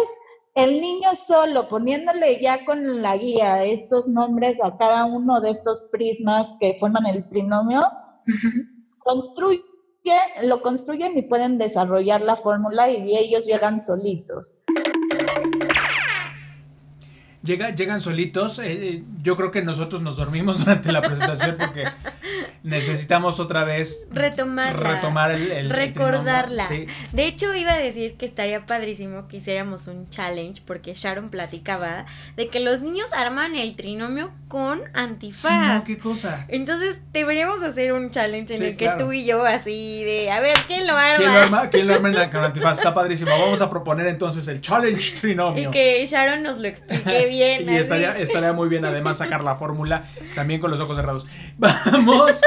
[0.54, 5.82] el niño solo, poniéndole ya con la guía estos nombres a cada uno de estos
[5.90, 7.86] prismas que forman el trinomio,
[8.98, 9.62] construye,
[10.42, 14.57] lo construyen y pueden desarrollar la fórmula y ellos llegan solitos
[17.56, 18.58] llegan solitos.
[18.58, 21.84] Eh, eh, yo creo que nosotros nos dormimos durante la presentación porque
[22.62, 26.66] necesitamos otra vez retomarla, retomar el, recordarla.
[27.12, 32.06] De hecho, iba a decir que estaría padrísimo que hiciéramos un challenge porque Sharon platicaba
[32.36, 35.84] de que los niños arman el trinomio con antifaz.
[35.84, 36.44] ¿qué cosa?
[36.48, 40.56] Entonces, deberíamos hacer un challenge en el que tú y yo así de, a ver,
[40.66, 41.16] ¿quién lo arma?
[41.16, 42.78] ¿Quién lo arma, ¿Quién lo arma con antifaz?
[42.78, 43.30] Está padrísimo.
[43.30, 45.68] Vamos a proponer entonces el challenge trinomio.
[45.68, 47.37] Y que Sharon nos lo explique bien.
[47.38, 51.26] Y estaría, estaría muy bien además sacar la fórmula también con los ojos cerrados.
[51.58, 52.40] Vamos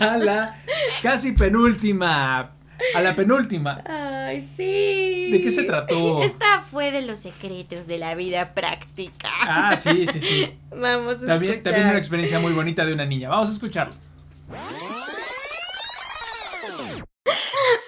[0.00, 0.56] a la
[1.02, 2.52] casi penúltima.
[2.94, 3.82] A la penúltima.
[3.86, 5.30] Ay, sí.
[5.30, 6.22] ¿De qué se trató?
[6.22, 9.28] Esta fue de los secretos de la vida práctica.
[9.42, 10.54] Ah, sí, sí, sí.
[10.70, 11.72] Vamos a también, escuchar.
[11.72, 13.28] También una experiencia muy bonita de una niña.
[13.28, 13.94] Vamos a escucharlo.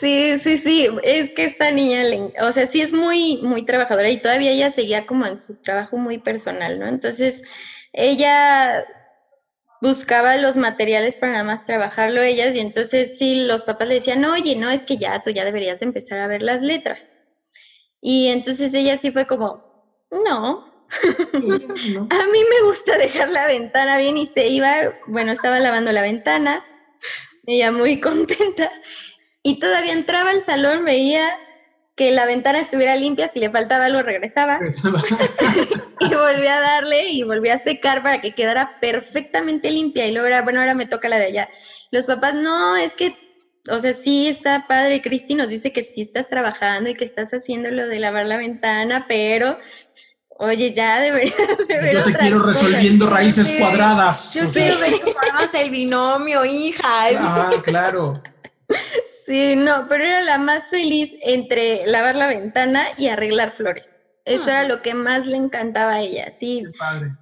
[0.01, 2.03] Sí, sí, sí, es que esta niña,
[2.41, 5.97] o sea, sí es muy, muy trabajadora y todavía ella seguía como en su trabajo
[5.97, 6.87] muy personal, ¿no?
[6.87, 7.43] Entonces,
[7.93, 8.85] ella
[9.81, 14.25] buscaba los materiales para nada más trabajarlo ellas y entonces sí, los papás le decían,
[14.25, 17.19] oye, no, es que ya, tú ya deberías empezar a ver las letras.
[18.01, 19.65] Y entonces ella sí fue como,
[20.25, 20.73] no,
[22.11, 24.73] a mí me gusta dejar la ventana bien y se iba,
[25.07, 26.65] bueno, estaba lavando la ventana,
[27.47, 28.71] ella muy contenta,
[29.43, 31.29] y todavía entraba al salón, veía
[31.95, 34.59] que la ventana estuviera limpia, si le faltaba algo regresaba
[36.01, 40.27] y volvía a darle y volvía a secar para que quedara perfectamente limpia y luego
[40.27, 41.49] era, bueno, ahora me toca la de allá.
[41.91, 43.15] Los papás, no, es que,
[43.71, 47.31] o sea, sí está padre, Cristi nos dice que sí estás trabajando y que estás
[47.33, 49.59] haciendo lo de lavar la ventana, pero
[50.39, 51.37] Oye, ya deberías
[51.69, 54.35] de Yo te quiero resolviendo raíces cuadradas.
[54.35, 56.83] Yo quiero ver cómo armas el binomio, hija.
[57.17, 58.21] Ah, claro.
[59.33, 64.05] Sí, no, pero era la más feliz entre lavar la ventana y arreglar flores.
[64.27, 66.65] Eso era lo que más le encantaba a ella, sí.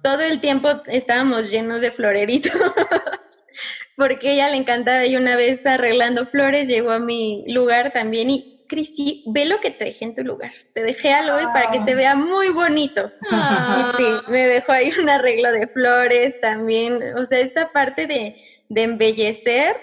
[0.03, 2.51] Todo el tiempo estábamos llenos de floreritos,
[3.95, 8.65] porque ella le encantaba y una vez arreglando flores llegó a mi lugar también y
[8.67, 10.51] Cristi, ve lo que te dejé en tu lugar.
[10.73, 13.09] Te dejé algo para que se vea muy bonito.
[13.31, 17.15] Y sí, me dejó ahí un arreglo de flores también.
[17.15, 18.35] O sea, esta parte de,
[18.67, 19.77] de embellecer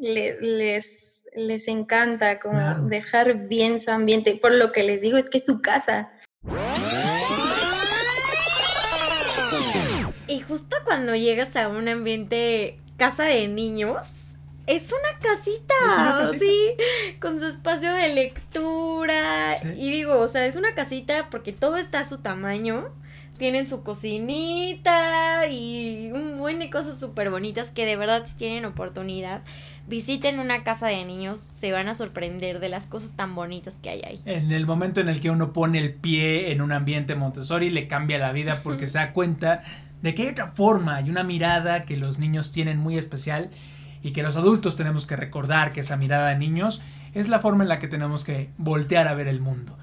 [0.00, 1.23] les les
[1.66, 4.38] encanta como dejar bien su ambiente.
[4.40, 6.10] Por lo que les digo, es que es su casa.
[10.26, 14.24] Y justo cuando llegas a un ambiente casa de niños,
[14.66, 16.74] es una casita, sí,
[17.20, 19.56] con su espacio de lectura.
[19.76, 22.92] Y digo, o sea, es una casita porque todo está a su tamaño.
[23.36, 28.64] Tienen su cocinita y un buen de cosas súper bonitas que de verdad si tienen
[28.64, 29.42] oportunidad
[29.86, 33.90] visiten una casa de niños, se van a sorprender de las cosas tan bonitas que
[33.90, 34.22] hay ahí.
[34.24, 37.86] En el momento en el que uno pone el pie en un ambiente Montessori, le
[37.86, 39.62] cambia la vida porque se da cuenta
[40.02, 43.50] de que hay otra forma y una mirada que los niños tienen muy especial
[44.02, 46.82] y que los adultos tenemos que recordar que esa mirada de niños
[47.14, 49.78] es la forma en la que tenemos que voltear a ver el mundo.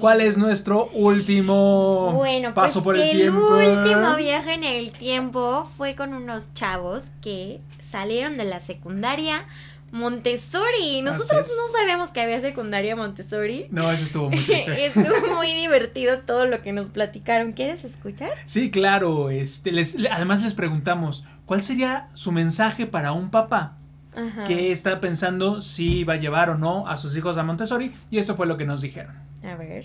[0.00, 3.56] ¿Cuál es nuestro último bueno, paso pues por el, tiempo?
[3.58, 9.46] El último viaje en el tiempo fue con unos chavos que salieron de la secundaria
[9.92, 11.00] Montessori.
[11.02, 13.68] Nosotros no sabíamos que había secundaria Montessori.
[13.70, 14.86] No, eso estuvo muy triste.
[14.86, 17.52] estuvo muy divertido todo lo que nos platicaron.
[17.52, 18.32] ¿Quieres escuchar?
[18.44, 19.30] Sí, claro.
[19.30, 23.77] Este, les, además les preguntamos, ¿cuál sería su mensaje para un papá
[24.18, 24.44] Ajá.
[24.44, 28.18] que está pensando si va a llevar o no a sus hijos a Montessori y
[28.18, 29.16] esto fue lo que nos dijeron.
[29.44, 29.84] A ver.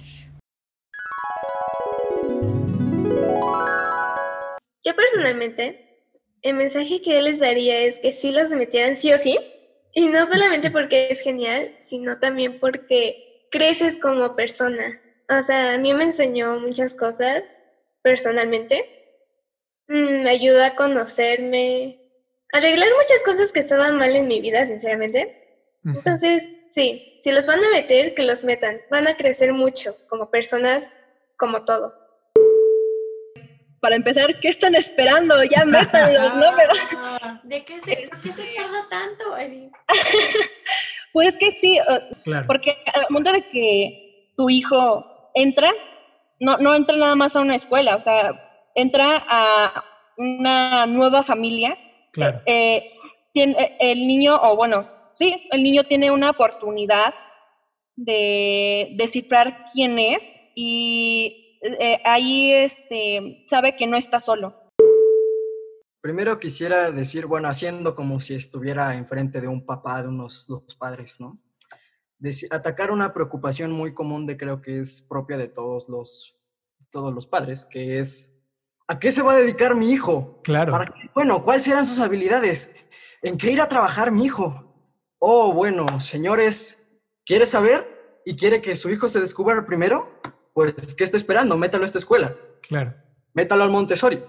[4.83, 6.01] Yo personalmente,
[6.41, 9.37] el mensaje que yo les daría es que sí los metieran sí o sí,
[9.93, 14.99] y no solamente porque es genial, sino también porque creces como persona.
[15.29, 17.43] O sea, a mí me enseñó muchas cosas
[18.01, 19.03] personalmente,
[19.87, 22.02] Mm, me ayudó a conocerme,
[22.53, 25.39] arreglar muchas cosas que estaban mal en mi vida, sinceramente.
[25.85, 28.79] Entonces, sí, si los van a meter, que los metan.
[28.89, 30.91] Van a crecer mucho como personas,
[31.35, 31.93] como todo.
[33.81, 35.43] Para empezar, ¿qué están esperando?
[35.43, 36.45] Ya métanlos, ¿no?
[36.55, 39.33] Pero, ¿De qué se, ¿por qué se tarda tanto?
[39.35, 39.69] Así.
[41.11, 41.79] pues que sí,
[42.23, 42.47] Claro.
[42.47, 45.69] porque al momento de que tu hijo entra,
[46.39, 49.83] no, no entra nada más a una escuela, o sea, entra a
[50.17, 51.77] una nueva familia.
[52.13, 52.41] Claro.
[52.45, 52.91] Eh,
[53.33, 57.13] tiene, el niño, o bueno, sí, el niño tiene una oportunidad
[57.95, 60.23] de descifrar quién es
[60.55, 64.55] y eh, ahí este, sabe que no está solo.
[66.01, 70.75] Primero quisiera decir, bueno, haciendo como si estuviera enfrente de un papá, de unos dos
[70.77, 71.39] padres, ¿no?
[72.19, 76.35] Deci- atacar una preocupación muy común de creo que es propia de todos los,
[76.89, 78.32] todos los padres, que es,
[78.87, 80.39] ¿a qué se va a dedicar mi hijo?
[80.43, 80.71] Claro.
[80.71, 81.09] ¿Para qué?
[81.13, 82.85] Bueno, ¿cuáles serán sus habilidades?
[83.21, 84.75] ¿En qué irá a trabajar mi hijo?
[85.19, 90.19] Oh, bueno, señores, ¿quiere saber y quiere que su hijo se descubra primero?
[90.53, 91.57] Pues, ¿qué está esperando?
[91.57, 92.35] Métalo a esta escuela.
[92.61, 92.93] Claro.
[93.33, 94.19] Métalo al Montessori.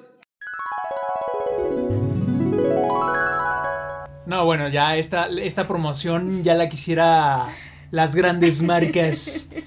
[4.27, 7.49] No, bueno, ya esta, esta promoción ya la quisiera
[7.91, 9.49] las grandes marcas.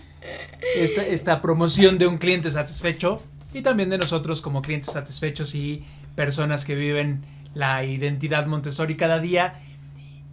[0.76, 3.22] Esta, esta promoción de un cliente satisfecho
[3.54, 5.84] y también de nosotros como clientes satisfechos y
[6.16, 9.56] personas que viven la identidad Montessori cada día.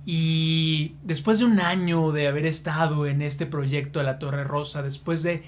[0.07, 4.83] Y después de un año de haber estado en este proyecto de la Torre Rosa,
[4.83, 5.43] después de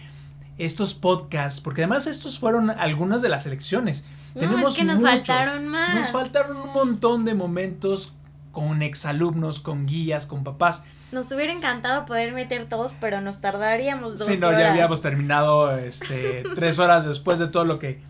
[0.59, 4.05] estos podcasts, porque además estos fueron algunas de las elecciones.
[4.35, 5.95] No, es que nos faltaron más.
[5.95, 8.15] Nos faltaron un montón de momentos
[8.57, 10.83] con exalumnos, con guías, con papás.
[11.13, 14.61] Nos hubiera encantado poder meter todos, pero nos tardaríamos dos Sí, no, horas.
[14.61, 18.01] ya habíamos terminado este, tres horas después de todo lo que,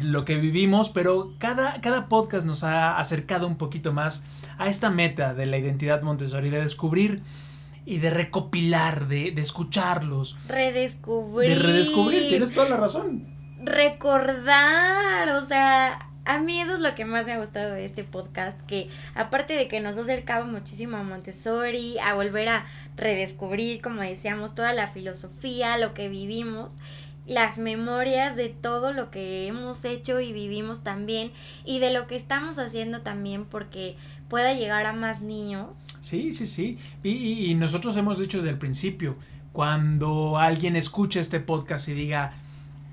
[0.00, 4.24] lo que vivimos, pero cada, cada podcast nos ha acercado un poquito más
[4.58, 7.22] a esta meta de la identidad Montessori, de descubrir
[7.86, 11.48] y de recopilar, de, de escucharlos, Redescubrir.
[11.48, 12.28] de redescubrir.
[12.28, 13.28] Tienes toda la razón.
[13.62, 18.04] recordar, o sea, a mí eso es lo que más me ha gustado de este
[18.04, 22.66] podcast, que aparte de que nos ha acercado muchísimo a Montessori, a volver a
[22.96, 26.76] redescubrir, como decíamos, toda la filosofía, lo que vivimos,
[27.26, 31.32] las memorias de todo lo que hemos hecho y vivimos también,
[31.64, 33.96] y de lo que estamos haciendo también porque
[34.28, 35.88] pueda llegar a más niños.
[36.00, 36.78] Sí, sí, sí.
[37.02, 39.16] Y, y- nosotros hemos dicho desde el principio,
[39.52, 42.32] cuando alguien escuche este podcast y diga,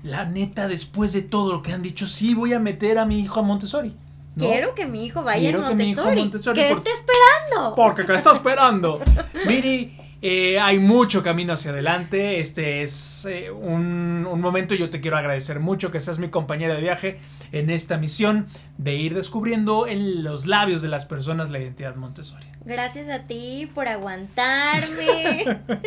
[0.02, 3.20] la neta, después de todo lo que han dicho, sí voy a meter a mi
[3.20, 3.94] hijo a Montessori.
[4.36, 4.46] ¿no?
[4.46, 6.20] Quiero que mi hijo vaya Quiero a que Montessori.
[6.20, 7.74] Montessori, ¿Qué está esperando?
[7.74, 9.00] Porque ¿qué está esperando?
[9.46, 12.40] Miri, eh, hay mucho camino hacia adelante.
[12.40, 14.74] Este es eh, un, un momento.
[14.74, 17.18] Yo te quiero agradecer mucho que seas mi compañera de viaje
[17.52, 18.46] en esta misión
[18.78, 22.46] de ir descubriendo en los labios de las personas la identidad Montessori.
[22.64, 25.44] Gracias a ti por aguantarme.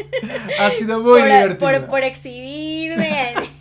[0.60, 1.58] Ha sido muy por, divertido.
[1.60, 3.34] Por, por exhibirme.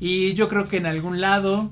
[0.00, 1.70] Y yo creo que en algún lado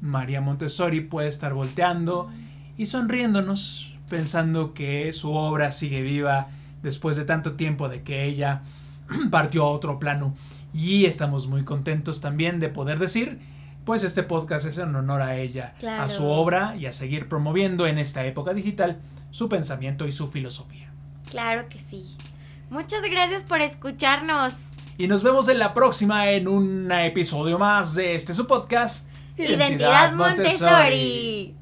[0.00, 2.30] María Montessori puede estar volteando
[2.76, 6.46] y sonriéndonos, pensando que su obra sigue viva
[6.82, 8.62] después de tanto tiempo de que ella
[9.30, 10.34] partió a otro plano.
[10.74, 13.40] Y estamos muy contentos también de poder decir,
[13.84, 16.02] pues este podcast es en honor a ella, Claro.
[16.02, 19.00] a su obra y a seguir promoviendo en esta época digital
[19.30, 20.92] su pensamiento y su filosofía.
[21.30, 22.16] Claro que sí.
[22.70, 24.54] Muchas gracias por escucharnos.
[24.98, 29.08] Y nos vemos en la próxima en un episodio más de este su podcast.
[29.36, 31.54] Identidad Montessori.